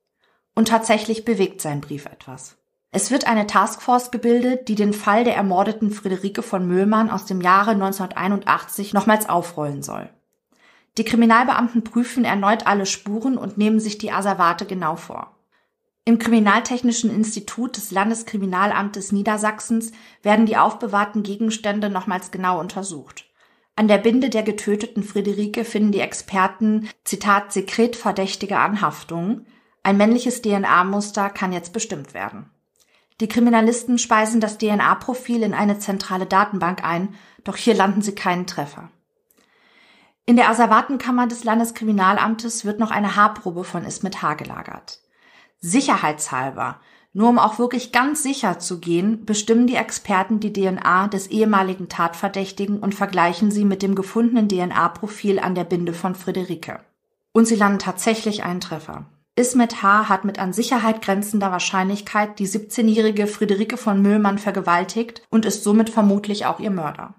Und 0.56 0.70
tatsächlich 0.70 1.24
bewegt 1.24 1.62
sein 1.62 1.82
Brief 1.82 2.08
etwas. 2.08 2.57
Es 2.98 3.12
wird 3.12 3.28
eine 3.28 3.46
Taskforce 3.46 4.10
gebildet, 4.10 4.70
die 4.70 4.74
den 4.74 4.92
Fall 4.92 5.24
der 5.24 5.36
ermordeten 5.36 5.92
Friederike 5.92 6.42
von 6.42 6.68
Müllmann 6.68 7.12
aus 7.12 7.26
dem 7.26 7.42
Jahre 7.42 7.70
1981 7.70 8.92
nochmals 8.96 9.30
aufrollen 9.30 9.84
soll. 9.84 10.10
Die 10.98 11.04
Kriminalbeamten 11.04 11.84
prüfen 11.84 12.26
erneut 12.26 12.66
alle 12.66 12.88
Spuren 12.88 13.38
und 13.38 13.56
nehmen 13.56 13.80
sich 13.80 14.00
die 14.00 14.12
Asservate 14.12 14.66
genau 14.66 14.96
vor. 14.96 15.38
Im 16.06 16.18
Kriminaltechnischen 16.18 17.12
Institut 17.12 17.78
des 17.78 17.92
Landeskriminalamtes 17.92 19.12
Niedersachsens 19.12 19.92
werden 20.24 20.48
die 20.48 20.58
aufbewahrten 20.58 21.22
Gegenstände 21.22 21.92
nochmals 21.92 22.32
genau 22.32 22.60
untersucht. 22.60 23.26
An 23.76 23.88
der 23.88 24.00
Binde 24.00 24.32
der 24.32 24.42
getöteten 24.42 25.04
Friederike 25.04 25.66
finden 25.66 25.92
die 25.92 26.00
Experten, 26.00 26.90
Zitat, 27.04 27.54
sekretverdächtige 27.54 28.58
Anhaftungen. 28.58 29.46
Ein 29.84 29.98
männliches 29.98 30.42
DNA-Muster 30.42 31.30
kann 31.30 31.54
jetzt 31.54 31.74
bestimmt 31.74 32.16
werden. 32.16 32.50
Die 33.20 33.28
Kriminalisten 33.28 33.98
speisen 33.98 34.40
das 34.40 34.58
DNA-Profil 34.60 35.42
in 35.42 35.54
eine 35.54 35.80
zentrale 35.80 36.28
Datenbank 36.28 36.84
ein, 36.84 37.16
doch 37.44 37.56
hier 37.56 37.74
landen 37.74 38.02
sie 38.02 38.14
keinen 38.14 38.46
Treffer. 38.46 38.92
In 40.26 40.36
der 40.36 40.50
Asservatenkammer 40.50 41.26
des 41.26 41.44
Landeskriminalamtes 41.44 42.66
wird 42.66 42.80
noch 42.80 42.92
eine 42.92 43.16
Haarprobe 43.16 43.64
von 43.64 43.86
Ismet 43.86 44.22
H. 44.22 44.36
gelagert. 44.36 45.00
Sicherheitshalber, 45.60 46.80
nur 47.14 47.30
um 47.30 47.40
auch 47.40 47.58
wirklich 47.58 47.92
ganz 47.92 48.22
sicher 48.22 48.60
zu 48.60 48.80
gehen, 48.80 49.26
bestimmen 49.26 49.66
die 49.66 49.78
Experten 49.78 50.40
die 50.40 50.54
DNA 50.54 51.08
des 51.08 51.28
ehemaligen 51.28 51.90
Tatverdächtigen 51.90 52.80
und 52.80 52.94
vergleichen 52.94 53.50
sie 53.50 53.66
mit 53.66 53.82
dem 53.82 53.96
gefundenen 53.96 54.50
DNA-Profil 54.50 55.40
an 55.40 55.56
der 55.56 55.64
Binde 55.64 55.94
von 55.94 56.14
Friederike. 56.14 56.82
Und 57.32 57.48
sie 57.48 57.56
landen 57.56 57.80
tatsächlich 57.80 58.44
einen 58.44 58.62
Treffer. 58.62 59.06
Ismet 59.38 59.84
H. 59.84 60.10
hat 60.10 60.26
mit 60.26 60.40
an 60.40 60.52
Sicherheit 60.52 61.04
grenzender 61.04 61.52
Wahrscheinlichkeit 61.52 62.40
die 62.40 62.48
17-jährige 62.48 63.28
Friederike 63.28 63.78
von 63.78 64.02
Müllmann 64.02 64.40
vergewaltigt 64.40 65.22
und 65.30 65.46
ist 65.46 65.64
somit 65.64 65.92
vermutlich 65.92 66.48
auch 66.48 66.60
ihr 66.60 66.72
Mörder. 66.72 67.14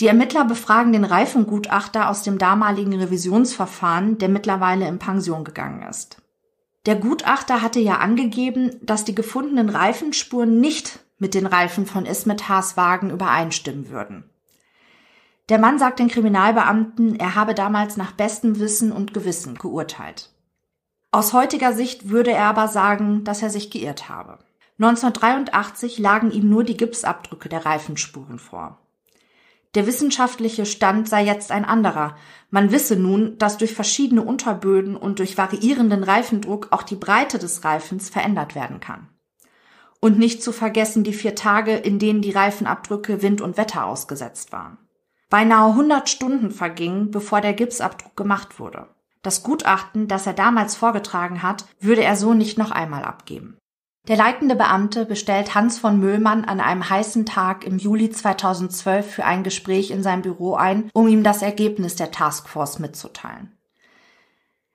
Die 0.00 0.06
Ermittler 0.06 0.44
befragen 0.44 0.92
den 0.92 1.02
Reifengutachter 1.02 2.08
aus 2.08 2.22
dem 2.22 2.38
damaligen 2.38 2.94
Revisionsverfahren, 2.94 4.18
der 4.18 4.28
mittlerweile 4.28 4.86
in 4.86 5.00
Pension 5.00 5.42
gegangen 5.42 5.82
ist. 5.82 6.22
Der 6.86 6.94
Gutachter 6.94 7.62
hatte 7.62 7.80
ja 7.80 7.98
angegeben, 7.98 8.76
dass 8.80 9.04
die 9.04 9.16
gefundenen 9.16 9.68
Reifenspuren 9.68 10.60
nicht 10.60 11.00
mit 11.18 11.34
den 11.34 11.46
Reifen 11.46 11.84
von 11.84 12.06
Ismet 12.06 12.48
Haas 12.48 12.76
Wagen 12.76 13.10
übereinstimmen 13.10 13.90
würden. 13.90 14.30
Der 15.48 15.58
Mann 15.58 15.80
sagt 15.80 15.98
den 15.98 16.08
Kriminalbeamten, 16.08 17.18
er 17.18 17.34
habe 17.34 17.54
damals 17.54 17.96
nach 17.96 18.12
bestem 18.12 18.60
Wissen 18.60 18.92
und 18.92 19.12
Gewissen 19.12 19.56
geurteilt. 19.56 20.30
Aus 21.10 21.32
heutiger 21.32 21.72
Sicht 21.72 22.08
würde 22.08 22.32
er 22.32 22.44
aber 22.44 22.68
sagen, 22.68 23.24
dass 23.24 23.42
er 23.42 23.50
sich 23.50 23.70
geirrt 23.70 24.08
habe. 24.08 24.38
1983 24.78 25.98
lagen 25.98 26.30
ihm 26.30 26.50
nur 26.50 26.64
die 26.64 26.76
Gipsabdrücke 26.76 27.48
der 27.48 27.64
Reifenspuren 27.64 28.38
vor. 28.38 28.78
Der 29.74 29.86
wissenschaftliche 29.86 30.64
Stand 30.64 31.08
sei 31.08 31.24
jetzt 31.24 31.50
ein 31.50 31.64
anderer. 31.64 32.16
Man 32.50 32.72
wisse 32.72 32.96
nun, 32.96 33.36
dass 33.38 33.58
durch 33.58 33.74
verschiedene 33.74 34.22
Unterböden 34.22 34.96
und 34.96 35.18
durch 35.18 35.36
variierenden 35.36 36.02
Reifendruck 36.02 36.68
auch 36.70 36.82
die 36.82 36.96
Breite 36.96 37.38
des 37.38 37.64
Reifens 37.64 38.08
verändert 38.08 38.54
werden 38.54 38.80
kann. 38.80 39.08
Und 40.00 40.18
nicht 40.18 40.42
zu 40.42 40.52
vergessen 40.52 41.04
die 41.04 41.12
vier 41.12 41.34
Tage, 41.34 41.74
in 41.74 41.98
denen 41.98 42.22
die 42.22 42.30
Reifenabdrücke 42.30 43.22
Wind 43.22 43.40
und 43.40 43.56
Wetter 43.56 43.86
ausgesetzt 43.86 44.52
waren. 44.52 44.78
Beinahe 45.28 45.70
100 45.70 46.08
Stunden 46.08 46.50
vergingen, 46.50 47.10
bevor 47.10 47.40
der 47.40 47.52
Gipsabdruck 47.52 48.16
gemacht 48.16 48.58
wurde. 48.58 48.88
Das 49.26 49.42
Gutachten, 49.42 50.06
das 50.06 50.24
er 50.28 50.34
damals 50.34 50.76
vorgetragen 50.76 51.42
hat, 51.42 51.64
würde 51.80 52.04
er 52.04 52.14
so 52.14 52.32
nicht 52.32 52.58
noch 52.58 52.70
einmal 52.70 53.02
abgeben. 53.02 53.58
Der 54.06 54.16
leitende 54.16 54.54
Beamte 54.54 55.04
bestellt 55.04 55.56
Hans 55.56 55.80
von 55.80 55.98
Müllmann 55.98 56.44
an 56.44 56.60
einem 56.60 56.88
heißen 56.88 57.26
Tag 57.26 57.64
im 57.64 57.76
Juli 57.76 58.08
2012 58.08 59.14
für 59.14 59.24
ein 59.24 59.42
Gespräch 59.42 59.90
in 59.90 60.04
sein 60.04 60.22
Büro 60.22 60.54
ein, 60.54 60.90
um 60.94 61.08
ihm 61.08 61.24
das 61.24 61.42
Ergebnis 61.42 61.96
der 61.96 62.12
Taskforce 62.12 62.78
mitzuteilen. 62.78 63.58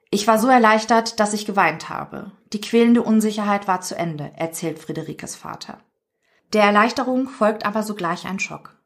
Ich 0.09 0.27
war 0.27 0.37
so 0.37 0.49
erleichtert, 0.49 1.21
dass 1.21 1.31
ich 1.31 1.45
geweint 1.45 1.87
habe. 1.87 2.33
Die 2.51 2.59
quälende 2.59 3.03
Unsicherheit 3.03 3.69
war 3.69 3.79
zu 3.79 3.95
Ende, 3.95 4.33
erzählt 4.35 4.79
Friederikes 4.79 5.37
Vater. 5.37 5.77
Der 6.51 6.63
Erleichterung 6.63 7.29
folgt 7.29 7.65
aber 7.65 7.83
sogleich 7.83 8.27
ein 8.27 8.39
Schock. 8.39 8.81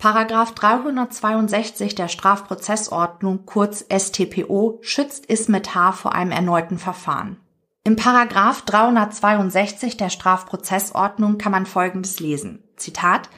Paragraph 0.00 0.54
362 0.54 1.96
der 1.96 2.06
Strafprozessordnung, 2.06 3.46
kurz 3.46 3.84
StPO, 3.92 4.78
schützt 4.80 5.26
Ismet 5.26 5.74
H. 5.74 5.90
vor 5.90 6.14
einem 6.14 6.30
erneuten 6.30 6.78
Verfahren. 6.78 7.40
Im 7.82 7.96
Paragraph 7.96 8.62
362 8.62 9.96
der 9.96 10.08
Strafprozessordnung 10.08 11.36
kann 11.36 11.50
man 11.50 11.66
Folgendes 11.66 12.20
lesen. 12.20 12.62
Zitat 12.76 13.28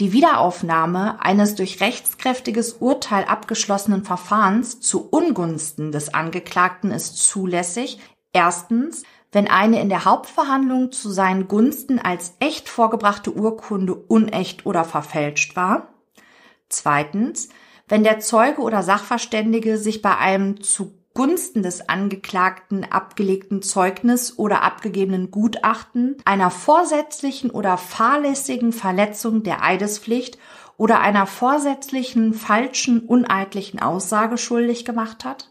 die 0.00 0.14
Wiederaufnahme 0.14 1.20
eines 1.20 1.56
durch 1.56 1.82
rechtskräftiges 1.82 2.74
Urteil 2.74 3.24
abgeschlossenen 3.24 4.04
Verfahrens 4.04 4.80
zu 4.80 5.10
Ungunsten 5.10 5.92
des 5.92 6.14
Angeklagten 6.14 6.90
ist 6.90 7.18
zulässig. 7.18 8.00
Erstens, 8.32 9.02
wenn 9.30 9.46
eine 9.46 9.78
in 9.82 9.90
der 9.90 10.06
Hauptverhandlung 10.06 10.90
zu 10.90 11.10
seinen 11.10 11.48
Gunsten 11.48 11.98
als 11.98 12.34
echt 12.40 12.70
vorgebrachte 12.70 13.34
Urkunde 13.34 13.94
unecht 13.94 14.64
oder 14.64 14.84
verfälscht 14.84 15.54
war. 15.54 15.88
Zweitens, 16.68 17.48
wenn 17.88 18.04
der 18.04 18.20
Zeuge 18.20 18.60
oder 18.60 18.82
Sachverständige 18.82 19.78
sich 19.78 20.02
bei 20.02 20.16
einem 20.16 20.62
zu 20.62 20.98
Gunsten 21.14 21.64
des 21.64 21.88
Angeklagten 21.88 22.84
abgelegten 22.84 23.60
Zeugnis 23.60 24.38
oder 24.38 24.62
abgegebenen 24.62 25.32
Gutachten 25.32 26.16
einer 26.24 26.50
vorsätzlichen 26.50 27.50
oder 27.50 27.76
fahrlässigen 27.76 28.72
Verletzung 28.72 29.42
der 29.42 29.64
Eidespflicht 29.64 30.38
oder 30.76 31.00
einer 31.00 31.26
vorsätzlichen 31.26 32.34
falschen, 32.34 33.00
uneidlichen 33.00 33.80
Aussage 33.80 34.38
schuldig 34.38 34.84
gemacht 34.84 35.24
hat. 35.24 35.50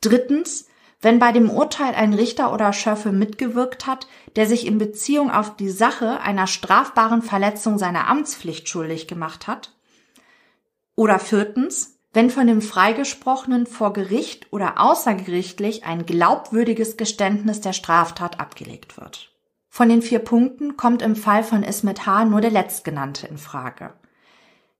Drittens, 0.00 0.68
wenn 1.00 1.18
bei 1.18 1.32
dem 1.32 1.50
Urteil 1.50 1.94
ein 1.94 2.14
Richter 2.14 2.52
oder 2.52 2.72
Schöffe 2.72 3.10
mitgewirkt 3.10 3.86
hat, 3.86 4.06
der 4.36 4.46
sich 4.46 4.64
in 4.64 4.78
Beziehung 4.78 5.30
auf 5.30 5.56
die 5.56 5.70
Sache 5.70 6.20
einer 6.20 6.46
strafbaren 6.46 7.22
Verletzung 7.22 7.78
seiner 7.78 8.06
Amtspflicht 8.06 8.68
schuldig 8.68 9.08
gemacht 9.08 9.48
hat. 9.48 9.77
Oder 10.98 11.20
viertens, 11.20 12.00
wenn 12.12 12.28
von 12.28 12.48
dem 12.48 12.60
Freigesprochenen 12.60 13.66
vor 13.66 13.92
Gericht 13.92 14.48
oder 14.52 14.80
außergerichtlich 14.80 15.84
ein 15.84 16.06
glaubwürdiges 16.06 16.96
Geständnis 16.96 17.60
der 17.60 17.72
Straftat 17.72 18.40
abgelegt 18.40 18.96
wird. 18.96 19.32
Von 19.68 19.88
den 19.88 20.02
vier 20.02 20.18
Punkten 20.18 20.76
kommt 20.76 21.02
im 21.02 21.14
Fall 21.14 21.44
von 21.44 21.62
Ismet 21.62 22.04
H. 22.04 22.24
nur 22.24 22.40
der 22.40 22.50
letztgenannte 22.50 23.28
in 23.28 23.38
Frage. 23.38 23.94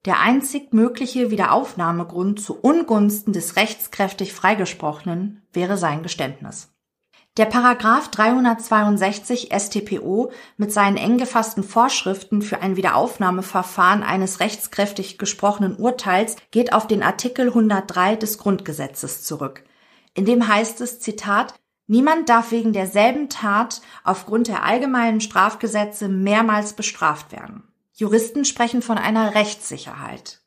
Der 0.07 0.19
einzig 0.19 0.73
mögliche 0.73 1.31
Wiederaufnahmegrund 1.31 2.41
zu 2.41 2.59
Ungunsten 2.59 3.33
des 3.33 3.55
rechtskräftig 3.55 4.33
Freigesprochenen 4.33 5.47
wäre 5.53 5.77
sein 5.77 6.03
Geständnis. 6.03 6.77
Der 7.38 7.46
Paragraph 7.46 8.09
362 8.09 9.51
StPO 9.57 10.33
mit 10.57 10.72
seinen 10.72 10.96
eng 10.96 11.18
gefassten 11.18 11.62
Vorschriften 11.62 12.42
für 12.42 12.62
ein 12.62 12.74
Wiederaufnahmeverfahren 12.74 14.03
eines 14.03 14.40
rechtskräftig 14.40 15.18
gesprochenen 15.18 15.77
Urteils 15.77 16.35
geht 16.51 16.72
auf 16.72 16.88
den 16.88 17.01
Artikel 17.01 17.46
103 17.46 18.16
des 18.16 18.38
Grundgesetzes 18.38 19.22
zurück. 19.22 19.62
In 20.14 20.24
dem 20.24 20.48
heißt 20.48 20.81
es, 20.81 20.98
Zitat, 20.98 21.55
Niemand 21.87 22.29
darf 22.29 22.51
wegen 22.51 22.72
derselben 22.72 23.31
Tat 23.31 23.83
aufgrund 24.03 24.48
der 24.48 24.64
allgemeinen 24.64 25.20
Strafgesetze 25.20 26.09
mehrmals 26.09 26.72
bestraft 26.72 27.31
werden. 27.31 27.62
Juristen 27.94 28.44
sprechen 28.44 28.83
von 28.83 28.98
einer 28.98 29.37
Rechtssicherheit. 29.37 30.40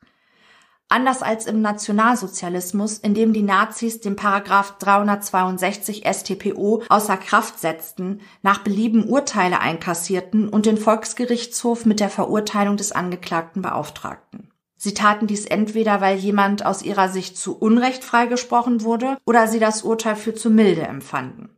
Anders 0.91 1.23
als 1.23 1.45
im 1.45 1.61
Nationalsozialismus, 1.61 2.97
in 2.97 3.13
dem 3.13 3.31
die 3.31 3.43
Nazis 3.43 4.01
den 4.01 4.17
Paragraph 4.17 4.77
362 4.79 6.03
StPO 6.05 6.83
außer 6.89 7.15
Kraft 7.15 7.59
setzten, 7.59 8.19
nach 8.41 8.57
Belieben 8.57 9.05
Urteile 9.07 9.61
einkassierten 9.61 10.49
und 10.49 10.65
den 10.65 10.75
Volksgerichtshof 10.75 11.85
mit 11.85 12.01
der 12.01 12.09
Verurteilung 12.09 12.75
des 12.75 12.91
Angeklagten 12.91 13.61
beauftragten. 13.61 14.51
Sie 14.75 14.93
taten 14.93 15.27
dies 15.27 15.45
entweder, 15.45 16.01
weil 16.01 16.17
jemand 16.17 16.65
aus 16.65 16.81
ihrer 16.81 17.07
Sicht 17.07 17.37
zu 17.37 17.57
Unrecht 17.57 18.03
freigesprochen 18.03 18.83
wurde 18.83 19.17
oder 19.25 19.47
sie 19.47 19.59
das 19.59 19.83
Urteil 19.83 20.17
für 20.17 20.35
zu 20.35 20.49
milde 20.49 20.81
empfanden. 20.81 21.55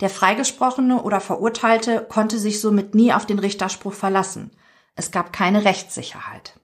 Der 0.00 0.10
Freigesprochene 0.10 1.02
oder 1.02 1.20
Verurteilte 1.20 2.04
konnte 2.06 2.38
sich 2.38 2.60
somit 2.60 2.94
nie 2.94 3.14
auf 3.14 3.24
den 3.24 3.38
Richterspruch 3.38 3.94
verlassen. 3.94 4.50
Es 4.94 5.10
gab 5.10 5.32
keine 5.32 5.64
Rechtssicherheit. 5.64 6.60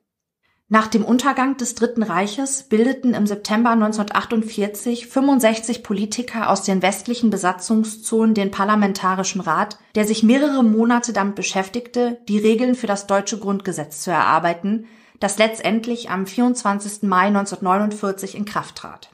Nach 0.72 0.87
dem 0.87 1.04
Untergang 1.04 1.56
des 1.56 1.74
Dritten 1.74 2.04
Reiches 2.04 2.62
bildeten 2.62 3.12
im 3.12 3.26
September 3.26 3.70
1948 3.70 5.09
65 5.09 5.83
Politiker 5.83 6.48
aus 6.48 6.62
den 6.62 6.80
westlichen 6.80 7.28
Besatzungszonen 7.28 8.37
den 8.37 8.52
Parlamentarischen 8.52 9.40
Rat, 9.40 9.80
der 9.96 10.04
sich 10.06 10.22
mehrere 10.22 10.62
Monate 10.62 11.12
damit 11.12 11.35
beschäftigte, 11.35 12.20
die 12.28 12.38
Regeln 12.38 12.76
für 12.76 12.87
das 12.87 13.09
deutsche 13.09 13.40
Grundgesetz 13.40 14.02
zu 14.02 14.12
erarbeiten, 14.12 14.87
das 15.18 15.38
letztendlich 15.38 16.09
am 16.09 16.24
24. 16.24 17.02
Mai 17.02 17.26
1949 17.26 18.37
in 18.37 18.44
Kraft 18.44 18.76
trat. 18.76 19.11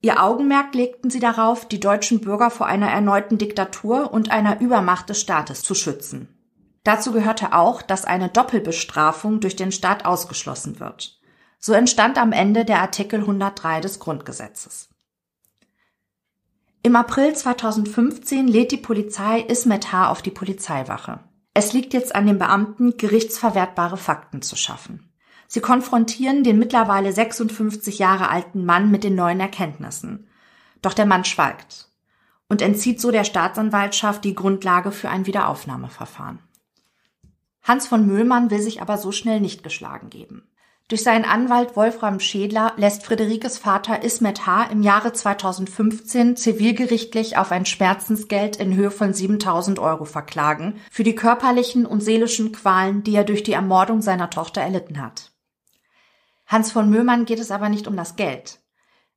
Ihr 0.00 0.22
Augenmerk 0.22 0.74
legten 0.74 1.10
sie 1.10 1.20
darauf, 1.20 1.68
die 1.68 1.80
deutschen 1.80 2.22
Bürger 2.22 2.48
vor 2.48 2.64
einer 2.64 2.88
erneuten 2.88 3.36
Diktatur 3.36 4.10
und 4.10 4.30
einer 4.30 4.62
Übermacht 4.62 5.10
des 5.10 5.20
Staates 5.20 5.62
zu 5.62 5.74
schützen. 5.74 6.33
Dazu 6.84 7.12
gehörte 7.12 7.54
auch, 7.54 7.82
dass 7.82 8.04
eine 8.04 8.28
Doppelbestrafung 8.28 9.40
durch 9.40 9.56
den 9.56 9.72
Staat 9.72 10.04
ausgeschlossen 10.04 10.80
wird. 10.80 11.18
So 11.58 11.72
entstand 11.72 12.18
am 12.18 12.32
Ende 12.32 12.66
der 12.66 12.80
Artikel 12.80 13.20
103 13.20 13.80
des 13.80 13.98
Grundgesetzes. 13.98 14.90
Im 16.82 16.96
April 16.96 17.34
2015 17.34 18.46
lädt 18.46 18.70
die 18.70 18.76
Polizei 18.76 19.40
Ismet 19.40 19.90
H. 19.90 20.10
auf 20.10 20.20
die 20.20 20.30
Polizeiwache. 20.30 21.20
Es 21.54 21.72
liegt 21.72 21.94
jetzt 21.94 22.14
an 22.14 22.26
den 22.26 22.38
Beamten, 22.38 22.98
gerichtsverwertbare 22.98 23.96
Fakten 23.96 24.42
zu 24.42 24.54
schaffen. 24.54 25.10
Sie 25.46 25.60
konfrontieren 25.60 26.44
den 26.44 26.58
mittlerweile 26.58 27.12
56 27.12 27.98
Jahre 27.98 28.28
alten 28.28 28.66
Mann 28.66 28.90
mit 28.90 29.04
den 29.04 29.14
neuen 29.14 29.40
Erkenntnissen. 29.40 30.28
Doch 30.82 30.92
der 30.92 31.06
Mann 31.06 31.24
schweigt 31.24 31.88
und 32.48 32.60
entzieht 32.60 33.00
so 33.00 33.10
der 33.10 33.24
Staatsanwaltschaft 33.24 34.22
die 34.22 34.34
Grundlage 34.34 34.92
für 34.92 35.08
ein 35.08 35.26
Wiederaufnahmeverfahren. 35.26 36.40
Hans 37.64 37.86
von 37.86 38.06
Müllmann 38.06 38.50
will 38.50 38.60
sich 38.60 38.82
aber 38.82 38.98
so 38.98 39.10
schnell 39.10 39.40
nicht 39.40 39.62
geschlagen 39.62 40.10
geben. 40.10 40.46
Durch 40.88 41.02
seinen 41.02 41.24
Anwalt 41.24 41.76
Wolfram 41.76 42.20
Schädler 42.20 42.74
lässt 42.76 43.06
Friederikes 43.06 43.56
Vater 43.56 44.02
Ismet 44.02 44.46
H. 44.46 44.64
im 44.64 44.82
Jahre 44.82 45.14
2015 45.14 46.36
zivilgerichtlich 46.36 47.38
auf 47.38 47.52
ein 47.52 47.64
Schmerzensgeld 47.64 48.56
in 48.56 48.74
Höhe 48.74 48.90
von 48.90 49.14
7000 49.14 49.78
Euro 49.78 50.04
verklagen 50.04 50.78
für 50.90 51.04
die 51.04 51.14
körperlichen 51.14 51.86
und 51.86 52.02
seelischen 52.02 52.52
Qualen, 52.52 53.02
die 53.02 53.14
er 53.14 53.24
durch 53.24 53.42
die 53.42 53.54
Ermordung 53.54 54.02
seiner 54.02 54.28
Tochter 54.28 54.60
erlitten 54.60 55.00
hat. 55.00 55.32
Hans 56.46 56.70
von 56.70 56.90
Möhmann 56.90 57.24
geht 57.24 57.40
es 57.40 57.50
aber 57.50 57.70
nicht 57.70 57.88
um 57.88 57.96
das 57.96 58.16
Geld. 58.16 58.60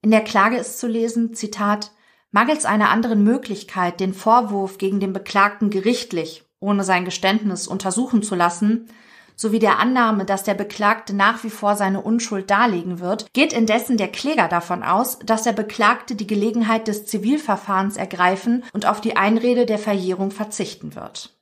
In 0.02 0.10
der 0.10 0.24
Klage 0.24 0.56
ist 0.56 0.80
zu 0.80 0.88
lesen, 0.88 1.34
Zitat, 1.34 1.92
mangels 2.32 2.64
einer 2.64 2.92
anderen 2.92 3.26
Möglichkeit, 3.26 4.00
den 4.00 4.14
Vorwurf 4.14 4.78
gegen 4.78 5.02
den 5.02 5.12
Beklagten 5.12 5.70
gerichtlich, 5.70 6.47
ohne 6.60 6.84
sein 6.84 7.06
Geständnis 7.06 7.68
untersuchen 7.68 8.24
zu 8.24 8.36
lassen, 8.36 8.90
sowie 9.36 9.60
der 9.60 9.80
Annahme, 9.80 10.26
dass 10.26 10.44
der 10.44 10.56
Beklagte 10.56 11.16
nach 11.16 11.44
wie 11.44 11.52
vor 11.52 11.76
seine 11.76 12.02
Unschuld 12.02 12.50
darlegen 12.50 13.00
wird, 13.00 13.32
geht 13.34 13.54
indessen 13.54 13.96
der 13.96 14.08
Kläger 14.08 14.48
davon 14.48 14.84
aus, 14.84 15.20
dass 15.20 15.44
der 15.44 15.54
Beklagte 15.54 16.16
die 16.16 16.28
Gelegenheit 16.28 16.88
des 16.88 17.06
Zivilverfahrens 17.06 17.98
ergreifen 17.98 18.66
und 18.74 18.88
auf 18.88 19.00
die 19.00 19.16
Einrede 19.16 19.66
der 19.66 19.78
Verjährung 19.78 20.32
verzichten 20.32 20.96
wird. 20.96 21.38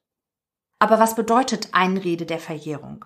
Aber 0.79 0.99
was 0.99 1.15
bedeutet 1.15 1.69
Einrede 1.71 2.25
der 2.25 2.39
Verjährung? 2.39 3.05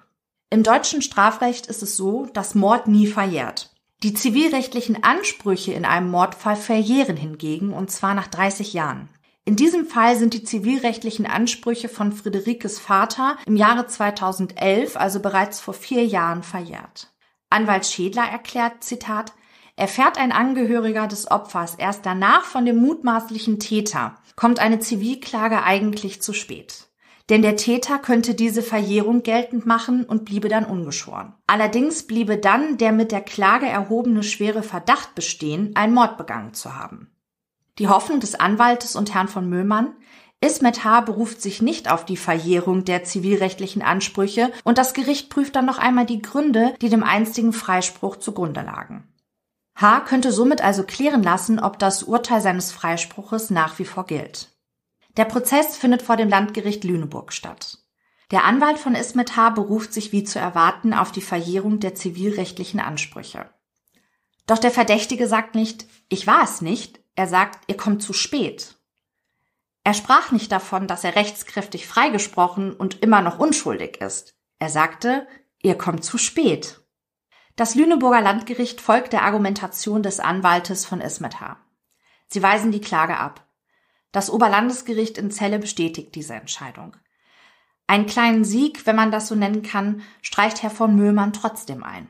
Im 0.50 0.64
deutschen 0.64 1.04
Strafrecht 1.04 1.68
ist 1.68 1.84
es 1.84 1.96
so, 1.96 2.26
dass 2.34 2.56
Mord 2.56 2.88
nie 2.88 3.06
verjährt. 3.06 3.70
Die 4.02 4.14
zivilrechtlichen 4.16 5.04
Ansprüche 5.04 5.74
in 5.74 5.86
einem 5.86 6.10
Mordfall 6.10 6.56
verjähren 6.56 7.18
hingegen, 7.18 7.74
und 7.74 7.92
zwar 7.92 8.16
nach 8.16 8.28
30 8.28 8.74
Jahren. 8.74 9.10
In 9.50 9.56
diesem 9.56 9.88
Fall 9.88 10.16
sind 10.16 10.36
die 10.36 10.44
zivilrechtlichen 10.44 11.26
Ansprüche 11.26 11.90
von 11.90 12.12
Friederikes 12.12 12.78
Vater 12.78 13.36
im 13.48 13.56
Jahre 13.56 13.88
2011, 13.88 14.96
also 14.96 15.20
bereits 15.22 15.60
vor 15.60 15.74
vier 15.74 16.06
Jahren, 16.06 16.44
verjährt. 16.44 17.12
Anwalt 17.50 17.88
Schädler 17.88 18.26
erklärt, 18.30 18.84
Zitat, 18.84 19.34
Erfährt 19.76 20.20
ein 20.20 20.32
Angehöriger 20.32 21.08
des 21.08 21.32
Opfers 21.32 21.74
erst 21.74 22.06
danach 22.06 22.44
von 22.44 22.64
dem 22.64 22.78
mutmaßlichen 22.78 23.60
Täter, 23.60 24.18
kommt 24.36 24.60
eine 24.60 24.78
Zivilklage 24.78 25.64
eigentlich 25.64 26.22
zu 26.22 26.34
spät. 26.34 26.88
Denn 27.30 27.42
der 27.42 27.56
Täter 27.56 27.98
könnte 27.98 28.36
diese 28.36 28.62
Verjährung 28.62 29.24
geltend 29.24 29.66
machen 29.66 30.04
und 30.06 30.26
bliebe 30.26 30.50
dann 30.50 30.66
ungeschoren. 30.66 31.34
Allerdings 31.48 32.06
bliebe 32.06 32.38
dann 32.38 32.78
der 32.78 32.92
mit 32.92 33.12
der 33.12 33.22
Klage 33.22 33.66
erhobene 33.66 34.22
schwere 34.22 34.62
Verdacht 34.62 35.16
bestehen, 35.16 35.76
einen 35.76 35.96
Mord 35.96 36.18
begangen 36.18 36.54
zu 36.54 36.76
haben. 36.76 37.16
Die 37.80 37.88
Hoffnung 37.88 38.20
des 38.20 38.36
Anwaltes 38.36 38.96
und 38.96 39.14
Herrn 39.14 39.30
von 39.30 39.50
Müllmann 39.50 39.96
Ismet 40.42 40.86
H. 40.86 41.02
beruft 41.02 41.42
sich 41.42 41.62
nicht 41.62 41.92
auf 41.92 42.06
die 42.06 42.16
Verjährung 42.16 42.86
der 42.86 43.04
zivilrechtlichen 43.04 43.82
Ansprüche 43.82 44.54
und 44.64 44.78
das 44.78 44.94
Gericht 44.94 45.30
prüft 45.30 45.56
dann 45.56 45.66
noch 45.66 45.80
einmal 45.80 46.06
die 46.06 46.22
Gründe, 46.22 46.74
die 46.82 46.90
dem 46.90 47.04
einstigen 47.04 47.52
Freispruch 47.52 48.18
zugrunde 48.18 48.62
lagen. 48.62 49.04
H. 49.76 50.02
könnte 50.02 50.32
somit 50.32 50.62
also 50.62 50.84
klären 50.84 51.24
lassen, 51.24 51.60
ob 51.60 51.78
das 51.78 52.04
Urteil 52.04 52.42
seines 52.42 52.72
Freispruches 52.72 53.50
nach 53.50 53.80
wie 53.80 53.86
vor 53.86 54.06
gilt. 54.06 54.50
Der 55.18 55.26
Prozess 55.26 55.76
findet 55.76 56.02
vor 56.02 56.16
dem 56.16 56.30
Landgericht 56.30 56.86
Lüneburg 56.86 57.34
statt. 57.34 57.80
Der 58.32 58.46
Anwalt 58.46 58.78
von 58.78 58.96
Ismet 58.96 59.36
H. 59.36 59.50
beruft 59.50 59.92
sich 59.92 60.14
wie 60.14 60.24
zu 60.24 60.40
erwarten 60.40 60.94
auf 60.94 61.12
die 61.12 61.22
Verjährung 61.22 61.80
der 61.82 61.96
zivilrechtlichen 61.96 62.80
Ansprüche. 62.80 63.50
Doch 64.48 64.58
der 64.58 64.72
Verdächtige 64.72 65.28
sagt 65.28 65.56
nicht, 65.56 65.86
ich 66.08 66.28
war 66.28 66.44
es 66.44 66.62
nicht, 66.62 66.99
er 67.20 67.28
sagt, 67.28 67.60
ihr 67.68 67.76
kommt 67.76 68.02
zu 68.02 68.14
spät. 68.14 68.76
Er 69.84 69.94
sprach 69.94 70.32
nicht 70.32 70.54
davon, 70.54 70.88
dass 70.88 71.04
er 71.04 71.18
rechtskräftig 71.18 71.86
freigesprochen 71.86 72.72
und 72.72 73.04
immer 73.04 73.20
noch 73.20 73.40
unschuldig 73.40 74.00
ist. 74.00 74.38
Er 74.58 74.70
sagte, 74.70 75.28
ihr 75.62 75.78
kommt 75.78 76.06
zu 76.06 76.18
spät. 76.18 76.80
Das 77.58 77.76
Lüneburger 77.76 78.22
Landgericht 78.22 78.80
folgt 78.80 79.12
der 79.12 79.24
Argumentation 79.24 80.02
des 80.02 80.22
Anwaltes 80.22 80.86
von 80.86 81.02
Ismet 81.02 81.42
H. 81.42 81.58
Sie 82.28 82.42
weisen 82.42 82.72
die 82.72 82.80
Klage 82.80 83.18
ab. 83.18 83.46
Das 84.14 84.30
Oberlandesgericht 84.30 85.18
in 85.18 85.30
Celle 85.30 85.60
bestätigt 85.60 86.16
diese 86.16 86.36
Entscheidung. 86.36 86.96
Einen 87.86 88.06
kleinen 88.06 88.46
Sieg, 88.46 88.86
wenn 88.86 88.96
man 88.96 89.12
das 89.12 89.28
so 89.28 89.36
nennen 89.36 89.62
kann, 89.62 90.04
streicht 90.22 90.64
Herr 90.64 90.72
von 90.72 90.96
Möhmann 90.96 91.34
trotzdem 91.34 91.84
ein. 91.84 92.08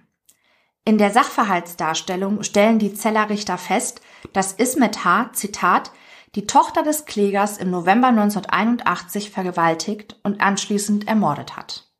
In 0.90 0.98
der 0.98 1.12
Sachverhaltsdarstellung 1.12 2.42
stellen 2.42 2.80
die 2.80 2.96
Zellerrichter 2.96 3.60
fest, 3.60 4.02
dass 4.34 4.54
Ismet 4.54 5.06
H., 5.06 5.30
Zitat, 5.34 5.92
die 6.34 6.48
Tochter 6.48 6.82
des 6.82 7.06
Klägers 7.06 7.60
im 7.60 7.70
November 7.70 8.08
1981 8.08 9.30
vergewaltigt 9.30 10.20
und 10.24 10.42
anschließend 10.42 11.08
ermordet 11.08 11.56
hat. 11.56 11.92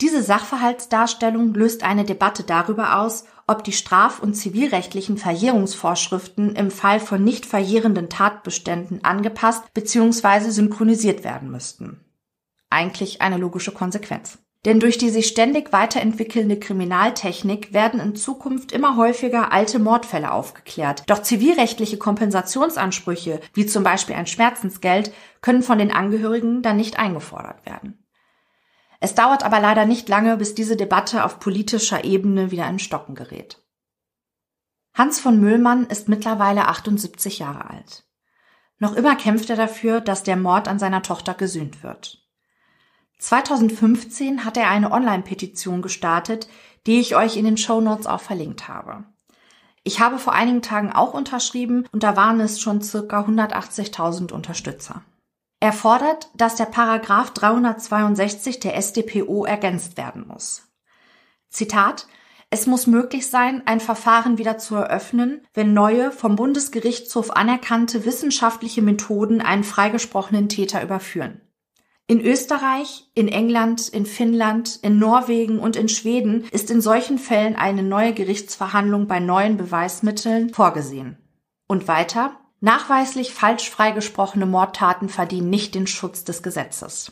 Diese 0.00 0.20
Sachverhaltsdarstellung 0.20 1.54
löst 1.54 1.84
eine 1.84 2.04
Debatte 2.04 2.42
darüber 2.42 2.98
aus, 2.98 3.22
ob 3.46 3.62
die 3.62 3.70
straf- 3.70 4.18
und 4.18 4.34
zivilrechtlichen 4.34 5.16
Verjährungsvorschriften 5.16 6.56
im 6.56 6.72
Fall 6.72 6.98
von 6.98 7.22
nicht 7.22 7.46
verjährenden 7.46 8.08
Tatbeständen 8.08 9.04
angepasst 9.04 9.62
bzw. 9.74 10.50
synchronisiert 10.50 11.22
werden 11.22 11.52
müssten. 11.52 12.04
Eigentlich 12.68 13.22
eine 13.22 13.36
logische 13.36 13.70
Konsequenz. 13.70 14.38
Denn 14.66 14.80
durch 14.80 14.98
die 14.98 15.10
sich 15.10 15.28
ständig 15.28 15.72
weiterentwickelnde 15.72 16.58
Kriminaltechnik 16.58 17.72
werden 17.72 18.00
in 18.00 18.16
Zukunft 18.16 18.72
immer 18.72 18.96
häufiger 18.96 19.52
alte 19.52 19.78
Mordfälle 19.78 20.32
aufgeklärt. 20.32 21.04
Doch 21.06 21.22
zivilrechtliche 21.22 21.98
Kompensationsansprüche, 21.98 23.40
wie 23.54 23.66
zum 23.66 23.84
Beispiel 23.84 24.16
ein 24.16 24.26
Schmerzensgeld, 24.26 25.14
können 25.40 25.62
von 25.62 25.78
den 25.78 25.92
Angehörigen 25.92 26.62
dann 26.62 26.76
nicht 26.76 26.98
eingefordert 26.98 27.64
werden. 27.64 28.04
Es 28.98 29.14
dauert 29.14 29.44
aber 29.44 29.60
leider 29.60 29.86
nicht 29.86 30.08
lange, 30.08 30.36
bis 30.36 30.56
diese 30.56 30.76
Debatte 30.76 31.24
auf 31.24 31.38
politischer 31.38 32.02
Ebene 32.02 32.50
wieder 32.50 32.68
in 32.68 32.80
Stocken 32.80 33.14
gerät. 33.14 33.62
Hans 34.94 35.20
von 35.20 35.40
Müllmann 35.40 35.86
ist 35.86 36.08
mittlerweile 36.08 36.66
78 36.66 37.38
Jahre 37.38 37.70
alt. 37.70 38.04
Noch 38.78 38.96
immer 38.96 39.14
kämpft 39.14 39.48
er 39.48 39.56
dafür, 39.56 40.00
dass 40.00 40.24
der 40.24 40.36
Mord 40.36 40.66
an 40.66 40.80
seiner 40.80 41.02
Tochter 41.04 41.34
gesühnt 41.34 41.84
wird. 41.84 42.25
2015 43.18 44.44
hat 44.44 44.56
er 44.56 44.68
eine 44.68 44.92
Online-Petition 44.92 45.82
gestartet, 45.82 46.48
die 46.86 47.00
ich 47.00 47.16
euch 47.16 47.36
in 47.36 47.44
den 47.44 47.56
Show 47.56 47.80
Notes 47.80 48.06
auch 48.06 48.20
verlinkt 48.20 48.68
habe. 48.68 49.04
Ich 49.84 50.00
habe 50.00 50.18
vor 50.18 50.32
einigen 50.32 50.62
Tagen 50.62 50.92
auch 50.92 51.14
unterschrieben 51.14 51.86
und 51.92 52.02
da 52.02 52.16
waren 52.16 52.40
es 52.40 52.60
schon 52.60 52.82
circa 52.82 53.20
180.000 53.20 54.32
Unterstützer. 54.32 55.02
Er 55.60 55.72
fordert, 55.72 56.28
dass 56.34 56.56
der 56.56 56.66
Paragraph 56.66 57.30
362 57.30 58.60
der 58.60 58.76
SDPO 58.76 59.44
ergänzt 59.44 59.96
werden 59.96 60.26
muss. 60.26 60.68
Zitat 61.48 62.06
es 62.48 62.66
muss 62.66 62.86
möglich 62.86 63.28
sein, 63.28 63.62
ein 63.66 63.80
Verfahren 63.80 64.38
wieder 64.38 64.56
zu 64.56 64.76
eröffnen, 64.76 65.44
wenn 65.52 65.74
neue, 65.74 66.12
vom 66.12 66.36
Bundesgerichtshof 66.36 67.32
anerkannte 67.32 68.04
wissenschaftliche 68.04 68.82
Methoden 68.82 69.40
einen 69.40 69.64
freigesprochenen 69.64 70.48
Täter 70.48 70.82
überführen. 70.82 71.40
In 72.08 72.20
Österreich, 72.20 73.10
in 73.14 73.26
England, 73.26 73.88
in 73.88 74.06
Finnland, 74.06 74.78
in 74.82 75.00
Norwegen 75.00 75.58
und 75.58 75.74
in 75.74 75.88
Schweden 75.88 76.44
ist 76.52 76.70
in 76.70 76.80
solchen 76.80 77.18
Fällen 77.18 77.56
eine 77.56 77.82
neue 77.82 78.14
Gerichtsverhandlung 78.14 79.08
bei 79.08 79.18
neuen 79.18 79.56
Beweismitteln 79.56 80.54
vorgesehen. 80.54 81.16
Und 81.66 81.88
weiter, 81.88 82.38
nachweislich 82.60 83.34
falsch 83.34 83.68
freigesprochene 83.68 84.46
Mordtaten 84.46 85.08
verdienen 85.08 85.50
nicht 85.50 85.74
den 85.74 85.88
Schutz 85.88 86.22
des 86.22 86.44
Gesetzes. 86.44 87.10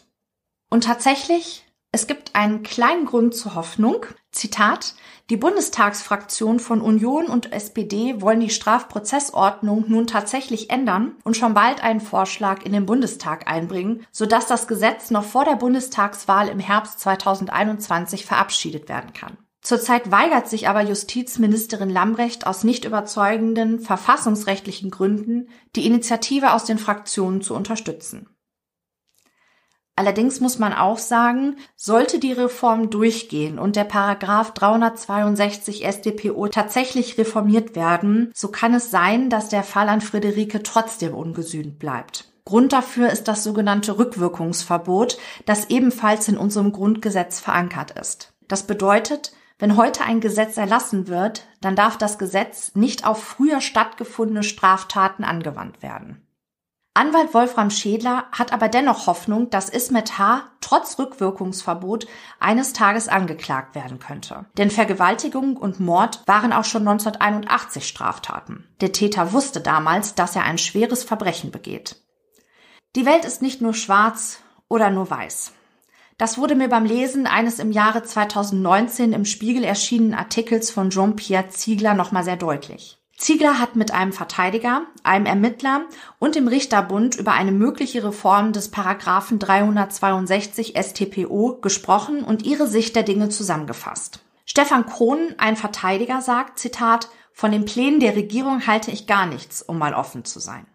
Und 0.71 0.85
tatsächlich 0.85 1.63
es 1.95 2.09
gibt 2.09 2.35
einen 2.35 2.65
kleinen 2.65 3.07
Grund 3.07 3.37
zur 3.37 3.55
Hoffnung. 3.55 4.05
Zitat. 4.33 4.97
Die 5.31 5.37
Bundestagsfraktion 5.37 6.59
von 6.59 6.81
Union 6.81 7.27
und 7.27 7.53
SPD 7.53 8.21
wollen 8.21 8.41
die 8.41 8.51
Strafprozessordnung 8.51 9.85
nun 9.87 10.09
tatsächlich 10.09 10.71
ändern 10.71 11.15
und 11.23 11.37
schon 11.37 11.55
bald 11.55 11.85
einen 11.85 12.01
Vorschlag 12.01 12.65
in 12.65 12.73
den 12.73 12.85
Bundestag 12.85 13.49
einbringen, 13.49 14.05
sodass 14.11 14.49
das 14.49 14.67
Gesetz 14.67 15.13
noch 15.13 15.23
vor 15.23 15.45
der 15.45 15.55
Bundestagswahl 15.55 16.49
im 16.49 16.59
Herbst 16.59 16.99
2021 16.99 18.27
verabschiedet 18.27 18.89
werden 18.89 19.13
kann. 19.13 19.39
Zurzeit 19.63 20.11
weigert 20.11 20.49
sich 20.49 20.69
aber 20.69 20.83
Justizministerin 20.83 21.91
Lambrecht 21.91 22.45
aus 22.45 22.65
nicht 22.65 22.85
überzeugenden 22.85 23.79
verfassungsrechtlichen 23.79 24.91
Gründen, 24.91 25.49
die 25.77 25.87
Initiative 25.87 26.55
aus 26.55 26.65
den 26.65 26.79
Fraktionen 26.79 27.41
zu 27.41 27.55
unterstützen. 27.55 28.34
Allerdings 29.97 30.41
muss 30.41 30.59
man 30.59 30.73
auch 30.73 30.99
sagen, 30.99 31.57
sollte 31.77 32.19
die 32.19 32.33
Reform 32.33 32.91
durchgehen 32.91 33.61
und 33.61 33.77
der 33.77 33.85
Paragraph 33.85 34.53
362 34.53 35.87
StPO 35.87 36.49
tatsächlich 36.49 37.17
reformiert 37.17 37.77
werden, 37.77 38.33
so 38.35 38.49
kann 38.49 38.75
es 38.75 38.91
sein, 38.91 39.31
dass 39.31 39.51
der 39.51 39.63
Fall 39.63 39.89
an 39.89 40.01
Friederike 40.01 40.65
trotzdem 40.65 41.15
ungesühnt 41.15 41.79
bleibt. 41.79 42.33
Grund 42.45 42.73
dafür 42.73 43.11
ist 43.11 43.29
das 43.29 43.45
sogenannte 43.45 43.99
Rückwirkungsverbot, 43.99 45.17
das 45.47 45.71
ebenfalls 45.71 46.29
in 46.29 46.37
unserem 46.37 46.73
Grundgesetz 46.73 47.41
verankert 47.41 47.93
ist. 47.93 48.35
Das 48.49 48.65
bedeutet, 48.65 49.33
wenn 49.59 49.77
heute 49.77 50.05
ein 50.05 50.21
Gesetz 50.21 50.57
erlassen 50.57 51.07
wird, 51.07 51.47
dann 51.61 51.77
darf 51.77 51.97
das 51.97 52.19
Gesetz 52.19 52.73
nicht 52.75 53.07
auf 53.07 53.23
früher 53.23 53.61
stattgefundene 53.61 54.43
Straftaten 54.43 55.25
angewandt 55.25 55.83
werden. 55.83 56.24
Anwalt 56.97 57.35
Wolfram 57.35 57.71
Schädler 57.71 58.27
hat 58.31 58.53
aber 58.53 58.69
dennoch 58.69 59.09
Hoffnung, 59.09 59.51
dass 59.51 59.69
Ismet 59.69 60.17
H. 60.17 60.45
trotz 60.61 60.97
Rückwirkungsverbot 60.97 62.07
eines 62.39 62.73
Tages 62.73 63.09
angeklagt 63.09 63.75
werden 63.75 63.99
könnte. 63.99 64.45
Denn 64.57 64.71
Vergewaltigung 64.71 65.57
und 65.57 65.81
Mord 65.81 66.23
waren 66.27 66.53
auch 66.53 66.65
schon 66.65 66.87
1981 66.87 67.89
Straftaten. 67.89 68.69
Der 68.81 68.93
Täter 68.93 69.33
wusste 69.33 69.61
damals, 69.61 70.15
dass 70.15 70.37
er 70.37 70.45
ein 70.45 70.57
schweres 70.57 71.03
Verbrechen 71.03 71.51
begeht. 71.51 71.97
Die 72.95 73.07
Welt 73.07 73.25
ist 73.25 73.43
nicht 73.43 73.61
nur 73.61 73.75
schwarz 73.75 74.39
oder 74.69 74.91
nur 74.91 75.11
weiß. 75.11 75.53
Das 76.17 76.39
wurde 76.39 76.55
mir 76.55 76.69
beim 76.69 76.85
Lesen 76.85 77.27
eines 77.27 77.59
im 77.59 77.73
Jahre 77.73 78.05
2019 78.05 79.13
im 79.13 79.25
Spiegel 79.25 79.65
erschienenen 79.65 80.15
Artikels 80.15 80.71
von 80.71 80.91
Jean-Pierre 80.91 81.49
Ziegler 81.49 81.95
nochmal 81.95 82.23
sehr 82.23 82.37
deutlich. 82.37 83.01
Ziegler 83.25 83.59
hat 83.59 83.75
mit 83.75 83.91
einem 83.91 84.13
Verteidiger, 84.13 84.83
einem 85.03 85.25
Ermittler 85.25 85.87
und 86.19 86.35
dem 86.35 86.47
Richterbund 86.47 87.17
über 87.17 87.33
eine 87.33 87.53
mögliche 87.53 88.05
Reform 88.05 88.53
des 88.53 88.71
Paragraphen 88.71 89.39
362 89.39 90.75
StPO 90.79 91.59
gesprochen 91.63 92.23
und 92.23 92.45
ihre 92.45 92.67
Sicht 92.67 92.95
der 92.95 93.03
Dinge 93.03 93.31
zusammengefasst. 93.31 94.21
Stefan 94.45 94.85
Krohn, 94.85 95.35
ein 95.39 95.57
Verteidiger, 95.57 96.21
sagt, 96.21 96.59
Zitat, 96.59 97.09
von 97.33 97.51
den 97.51 97.65
Plänen 97.65 97.99
der 97.99 98.15
Regierung 98.15 98.67
halte 98.67 98.91
ich 98.91 99.07
gar 99.07 99.25
nichts, 99.25 99.63
um 99.63 99.79
mal 99.79 99.95
offen 99.95 100.27
zu 100.27 100.39
sein. 100.39 100.67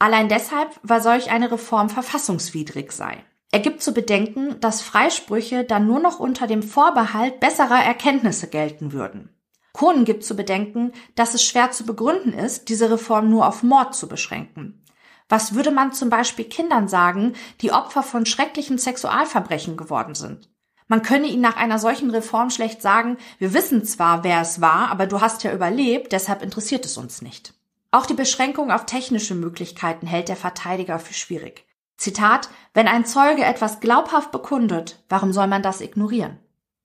Allein 0.00 0.28
deshalb, 0.28 0.70
weil 0.82 1.00
solch 1.00 1.30
eine 1.30 1.52
Reform 1.52 1.90
verfassungswidrig 1.90 2.90
sei. 2.90 3.24
Er 3.52 3.60
gibt 3.60 3.82
zu 3.82 3.94
bedenken, 3.94 4.58
dass 4.58 4.82
Freisprüche 4.82 5.62
dann 5.62 5.86
nur 5.86 6.00
noch 6.00 6.18
unter 6.18 6.48
dem 6.48 6.64
Vorbehalt 6.64 7.38
besserer 7.38 7.84
Erkenntnisse 7.84 8.48
gelten 8.48 8.92
würden. 8.92 9.33
Kohnen 9.74 10.04
gibt 10.04 10.24
zu 10.24 10.36
bedenken, 10.36 10.92
dass 11.16 11.34
es 11.34 11.42
schwer 11.42 11.72
zu 11.72 11.84
begründen 11.84 12.32
ist, 12.32 12.68
diese 12.68 12.90
Reform 12.90 13.28
nur 13.28 13.46
auf 13.46 13.62
Mord 13.64 13.94
zu 13.94 14.08
beschränken. 14.08 14.80
Was 15.28 15.54
würde 15.54 15.72
man 15.72 15.92
zum 15.92 16.10
Beispiel 16.10 16.44
Kindern 16.44 16.86
sagen, 16.86 17.34
die 17.60 17.72
Opfer 17.72 18.04
von 18.04 18.24
schrecklichen 18.24 18.78
Sexualverbrechen 18.78 19.76
geworden 19.76 20.14
sind? 20.14 20.48
Man 20.86 21.02
könne 21.02 21.26
ihnen 21.26 21.42
nach 21.42 21.56
einer 21.56 21.80
solchen 21.80 22.10
Reform 22.10 22.50
schlecht 22.50 22.82
sagen, 22.82 23.16
wir 23.38 23.52
wissen 23.52 23.84
zwar, 23.84 24.22
wer 24.22 24.40
es 24.40 24.60
war, 24.60 24.90
aber 24.90 25.06
du 25.06 25.20
hast 25.20 25.42
ja 25.42 25.52
überlebt, 25.52 26.12
deshalb 26.12 26.42
interessiert 26.42 26.84
es 26.84 26.96
uns 26.96 27.20
nicht. 27.20 27.54
Auch 27.90 28.06
die 28.06 28.14
Beschränkung 28.14 28.70
auf 28.70 28.86
technische 28.86 29.34
Möglichkeiten 29.34 30.06
hält 30.06 30.28
der 30.28 30.36
Verteidiger 30.36 31.00
für 31.00 31.14
schwierig. 31.14 31.66
Zitat, 31.96 32.48
wenn 32.74 32.86
ein 32.86 33.06
Zeuge 33.06 33.44
etwas 33.44 33.80
glaubhaft 33.80 34.30
bekundet, 34.30 35.02
warum 35.08 35.32
soll 35.32 35.48
man 35.48 35.62
das 35.62 35.80
ignorieren? 35.80 36.38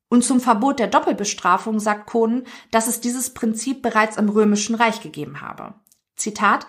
Und 0.10 0.24
zum 0.24 0.40
Verbot 0.40 0.80
der 0.80 0.88
Doppelbestrafung 0.88 1.80
sagt 1.80 2.08
Kohn, 2.08 2.44
dass 2.72 2.88
es 2.88 3.00
dieses 3.00 3.34
Prinzip 3.34 3.82
bereits 3.82 4.18
im 4.18 4.30
Römischen 4.30 4.76
Reich 4.76 5.02
gegeben 5.02 5.42
habe. 5.42 5.76
Zitat 6.16 6.66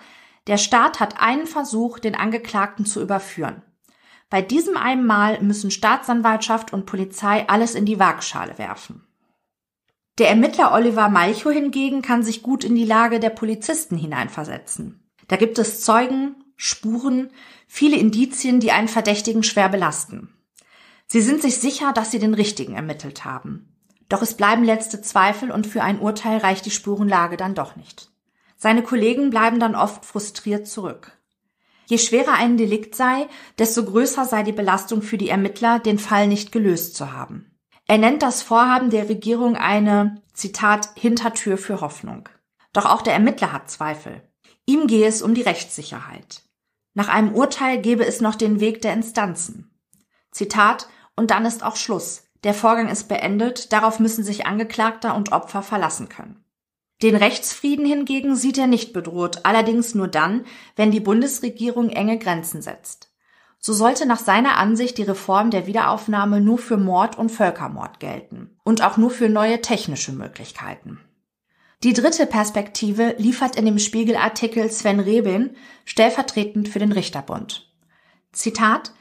Der 0.47 0.57
Staat 0.57 0.99
hat 0.99 1.19
einen 1.19 1.47
Versuch, 1.47 1.99
den 1.99 2.15
Angeklagten 2.15 2.85
zu 2.85 3.01
überführen. 3.01 3.63
Bei 4.29 4.41
diesem 4.41 4.77
einen 4.77 5.05
Mal 5.05 5.41
müssen 5.41 5.71
Staatsanwaltschaft 5.71 6.71
und 6.71 6.85
Polizei 6.85 7.49
alles 7.49 7.75
in 7.75 7.85
die 7.85 7.99
Waagschale 7.99 8.57
werfen. 8.57 9.05
Der 10.19 10.29
Ermittler 10.29 10.71
Oliver 10.73 11.09
Malchow 11.09 11.51
hingegen 11.51 12.01
kann 12.01 12.23
sich 12.23 12.43
gut 12.43 12.63
in 12.63 12.75
die 12.75 12.85
Lage 12.85 13.19
der 13.19 13.31
Polizisten 13.31 13.97
hineinversetzen. 13.97 15.09
Da 15.27 15.35
gibt 15.35 15.57
es 15.57 15.81
Zeugen, 15.81 16.35
Spuren, 16.55 17.31
viele 17.67 17.97
Indizien, 17.97 18.59
die 18.59 18.71
einen 18.71 18.87
Verdächtigen 18.87 19.43
schwer 19.43 19.67
belasten. 19.67 20.29
Sie 21.11 21.19
sind 21.19 21.41
sich 21.41 21.57
sicher, 21.57 21.91
dass 21.91 22.09
sie 22.09 22.19
den 22.19 22.33
Richtigen 22.33 22.73
ermittelt 22.73 23.25
haben. 23.25 23.75
Doch 24.07 24.21
es 24.21 24.35
bleiben 24.35 24.63
letzte 24.63 25.01
Zweifel 25.01 25.51
und 25.51 25.67
für 25.67 25.83
ein 25.83 25.99
Urteil 25.99 26.37
reicht 26.37 26.65
die 26.65 26.71
Spurenlage 26.71 27.35
dann 27.35 27.53
doch 27.53 27.75
nicht. 27.75 28.09
Seine 28.55 28.81
Kollegen 28.81 29.29
bleiben 29.29 29.59
dann 29.59 29.75
oft 29.75 30.05
frustriert 30.05 30.69
zurück. 30.69 31.11
Je 31.85 31.97
schwerer 31.97 32.35
ein 32.35 32.55
Delikt 32.55 32.95
sei, 32.95 33.27
desto 33.59 33.83
größer 33.83 34.23
sei 34.23 34.43
die 34.43 34.53
Belastung 34.53 35.01
für 35.01 35.17
die 35.17 35.27
Ermittler, 35.27 35.79
den 35.79 35.99
Fall 35.99 36.27
nicht 36.27 36.53
gelöst 36.53 36.95
zu 36.95 37.11
haben. 37.11 37.57
Er 37.87 37.97
nennt 37.97 38.23
das 38.23 38.41
Vorhaben 38.41 38.89
der 38.89 39.09
Regierung 39.09 39.57
eine, 39.57 40.21
Zitat, 40.31 40.91
Hintertür 40.95 41.57
für 41.57 41.81
Hoffnung. 41.81 42.29
Doch 42.71 42.85
auch 42.85 43.01
der 43.01 43.15
Ermittler 43.15 43.51
hat 43.51 43.69
Zweifel. 43.69 44.21
Ihm 44.65 44.87
gehe 44.87 45.09
es 45.09 45.21
um 45.21 45.33
die 45.33 45.41
Rechtssicherheit. 45.41 46.43
Nach 46.93 47.09
einem 47.09 47.35
Urteil 47.35 47.81
gebe 47.81 48.05
es 48.05 48.21
noch 48.21 48.35
den 48.35 48.61
Weg 48.61 48.81
der 48.81 48.93
Instanzen. 48.93 49.67
Zitat, 50.31 50.87
und 51.21 51.29
dann 51.29 51.45
ist 51.45 51.63
auch 51.63 51.75
Schluss. 51.75 52.23
Der 52.43 52.55
Vorgang 52.55 52.89
ist 52.89 53.07
beendet, 53.07 53.71
darauf 53.71 53.99
müssen 53.99 54.23
sich 54.23 54.47
Angeklagter 54.47 55.15
und 55.15 55.31
Opfer 55.31 55.61
verlassen 55.61 56.09
können. 56.09 56.43
Den 57.03 57.15
Rechtsfrieden 57.15 57.85
hingegen 57.85 58.35
sieht 58.35 58.57
er 58.57 58.65
nicht 58.65 58.91
bedroht, 58.91 59.41
allerdings 59.43 59.93
nur 59.93 60.07
dann, 60.07 60.45
wenn 60.75 60.89
die 60.89 60.99
Bundesregierung 60.99 61.89
enge 61.89 62.17
Grenzen 62.17 62.63
setzt. 62.63 63.11
So 63.59 63.71
sollte 63.71 64.07
nach 64.07 64.17
seiner 64.17 64.57
Ansicht 64.57 64.97
die 64.97 65.03
Reform 65.03 65.51
der 65.51 65.67
Wiederaufnahme 65.67 66.41
nur 66.41 66.57
für 66.57 66.77
Mord 66.77 67.19
und 67.19 67.29
Völkermord 67.29 67.99
gelten 67.99 68.57
und 68.63 68.81
auch 68.81 68.97
nur 68.97 69.11
für 69.11 69.29
neue 69.29 69.61
technische 69.61 70.11
Möglichkeiten. 70.11 70.99
Die 71.83 71.93
dritte 71.93 72.25
Perspektive 72.25 73.13
liefert 73.19 73.57
in 73.57 73.65
dem 73.65 73.77
Spiegelartikel 73.77 74.71
Sven 74.71 74.99
Rebin, 74.99 75.55
stellvertretend 75.85 76.67
für 76.67 76.79
den 76.79 76.91
Richterbund. 76.91 77.71
Zitat 78.31 78.93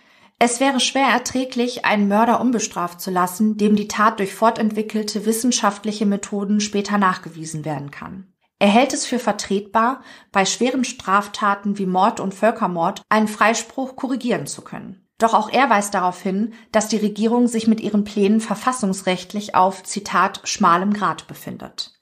es 0.42 0.58
wäre 0.58 0.80
schwer 0.80 1.06
erträglich, 1.06 1.84
einen 1.84 2.08
Mörder 2.08 2.40
unbestraft 2.40 2.98
zu 2.98 3.10
lassen, 3.10 3.58
dem 3.58 3.76
die 3.76 3.88
Tat 3.88 4.18
durch 4.18 4.34
fortentwickelte 4.34 5.26
wissenschaftliche 5.26 6.06
Methoden 6.06 6.60
später 6.60 6.96
nachgewiesen 6.96 7.66
werden 7.66 7.90
kann. 7.90 8.32
Er 8.58 8.68
hält 8.68 8.94
es 8.94 9.04
für 9.04 9.18
vertretbar, 9.18 10.02
bei 10.32 10.46
schweren 10.46 10.84
Straftaten 10.84 11.76
wie 11.76 11.84
Mord 11.84 12.20
und 12.20 12.32
Völkermord 12.32 13.02
einen 13.10 13.28
Freispruch 13.28 13.96
korrigieren 13.96 14.46
zu 14.46 14.62
können. 14.62 15.06
Doch 15.18 15.34
auch 15.34 15.50
er 15.50 15.68
weist 15.68 15.92
darauf 15.92 16.22
hin, 16.22 16.54
dass 16.72 16.88
die 16.88 16.96
Regierung 16.96 17.46
sich 17.46 17.66
mit 17.66 17.80
ihren 17.80 18.04
Plänen 18.04 18.40
verfassungsrechtlich 18.40 19.54
auf, 19.54 19.82
Zitat, 19.82 20.40
schmalem 20.44 20.94
Grad 20.94 21.26
befindet. 21.26 22.00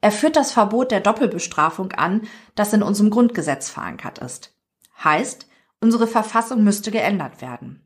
Er 0.00 0.10
führt 0.10 0.36
das 0.36 0.52
Verbot 0.52 0.90
der 0.90 1.00
Doppelbestrafung 1.00 1.92
an, 1.92 2.22
das 2.54 2.72
in 2.72 2.82
unserem 2.82 3.10
Grundgesetz 3.10 3.68
verankert 3.68 4.20
ist. 4.20 4.54
Heißt, 5.04 5.47
Unsere 5.80 6.06
Verfassung 6.06 6.64
müsste 6.64 6.90
geändert 6.90 7.40
werden. 7.40 7.82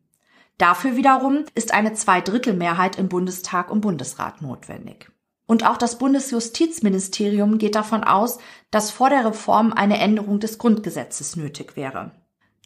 Dafür 0.59 0.97
wiederum 0.97 1.45
ist 1.55 1.75
eine 1.75 1.93
Zweidrittelmehrheit 1.93 2.99
im 2.99 3.09
Bundestag 3.09 3.71
und 3.71 3.81
Bundesrat 3.81 4.43
notwendig. 4.43 5.11
Und 5.47 5.67
auch 5.67 5.77
das 5.77 5.99
Bundesjustizministerium 5.99 7.59
geht 7.59 7.75
davon 7.75 8.05
aus, 8.05 8.39
dass 8.71 8.91
vor 8.91 9.11
der 9.11 9.27
Reform 9.27 9.73
eine 9.73 9.99
Änderung 9.99 10.41
des 10.41 10.59
Grundgesetzes 10.59 11.37
nötig 11.37 11.77
wäre. 11.77 12.13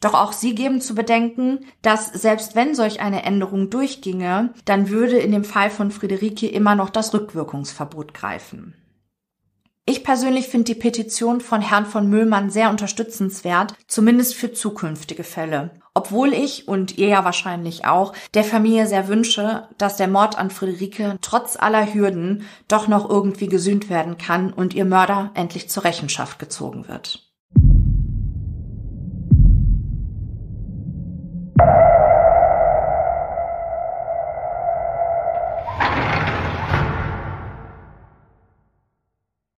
Doch 0.00 0.14
auch 0.14 0.32
sie 0.32 0.54
geben 0.54 0.80
zu 0.80 0.94
bedenken, 0.94 1.64
dass 1.82 2.12
selbst 2.12 2.54
wenn 2.54 2.74
solch 2.74 3.00
eine 3.00 3.22
Änderung 3.22 3.70
durchginge, 3.70 4.52
dann 4.66 4.90
würde 4.90 5.16
in 5.16 5.32
dem 5.32 5.44
Fall 5.44 5.70
von 5.70 5.90
Friederike 5.90 6.46
immer 6.48 6.74
noch 6.74 6.90
das 6.90 7.14
Rückwirkungsverbot 7.14 8.12
greifen. 8.12 8.74
Ich 9.88 10.02
persönlich 10.02 10.48
finde 10.48 10.64
die 10.64 10.74
Petition 10.74 11.40
von 11.40 11.62
Herrn 11.62 11.86
von 11.86 12.10
Müllmann 12.10 12.50
sehr 12.50 12.70
unterstützenswert, 12.70 13.74
zumindest 13.86 14.34
für 14.34 14.52
zukünftige 14.52 15.22
Fälle. 15.22 15.70
Obwohl 15.94 16.32
ich 16.32 16.66
und 16.66 16.98
ihr 16.98 17.06
ja 17.06 17.24
wahrscheinlich 17.24 17.86
auch 17.86 18.12
der 18.34 18.42
Familie 18.42 18.88
sehr 18.88 19.06
wünsche, 19.06 19.68
dass 19.78 19.96
der 19.96 20.08
Mord 20.08 20.36
an 20.36 20.50
Friederike 20.50 21.18
trotz 21.22 21.56
aller 21.56 21.94
Hürden 21.94 22.42
doch 22.66 22.88
noch 22.88 23.08
irgendwie 23.08 23.46
gesühnt 23.46 23.88
werden 23.88 24.18
kann 24.18 24.52
und 24.52 24.74
ihr 24.74 24.84
Mörder 24.84 25.30
endlich 25.34 25.70
zur 25.70 25.84
Rechenschaft 25.84 26.40
gezogen 26.40 26.88
wird. 26.88 27.25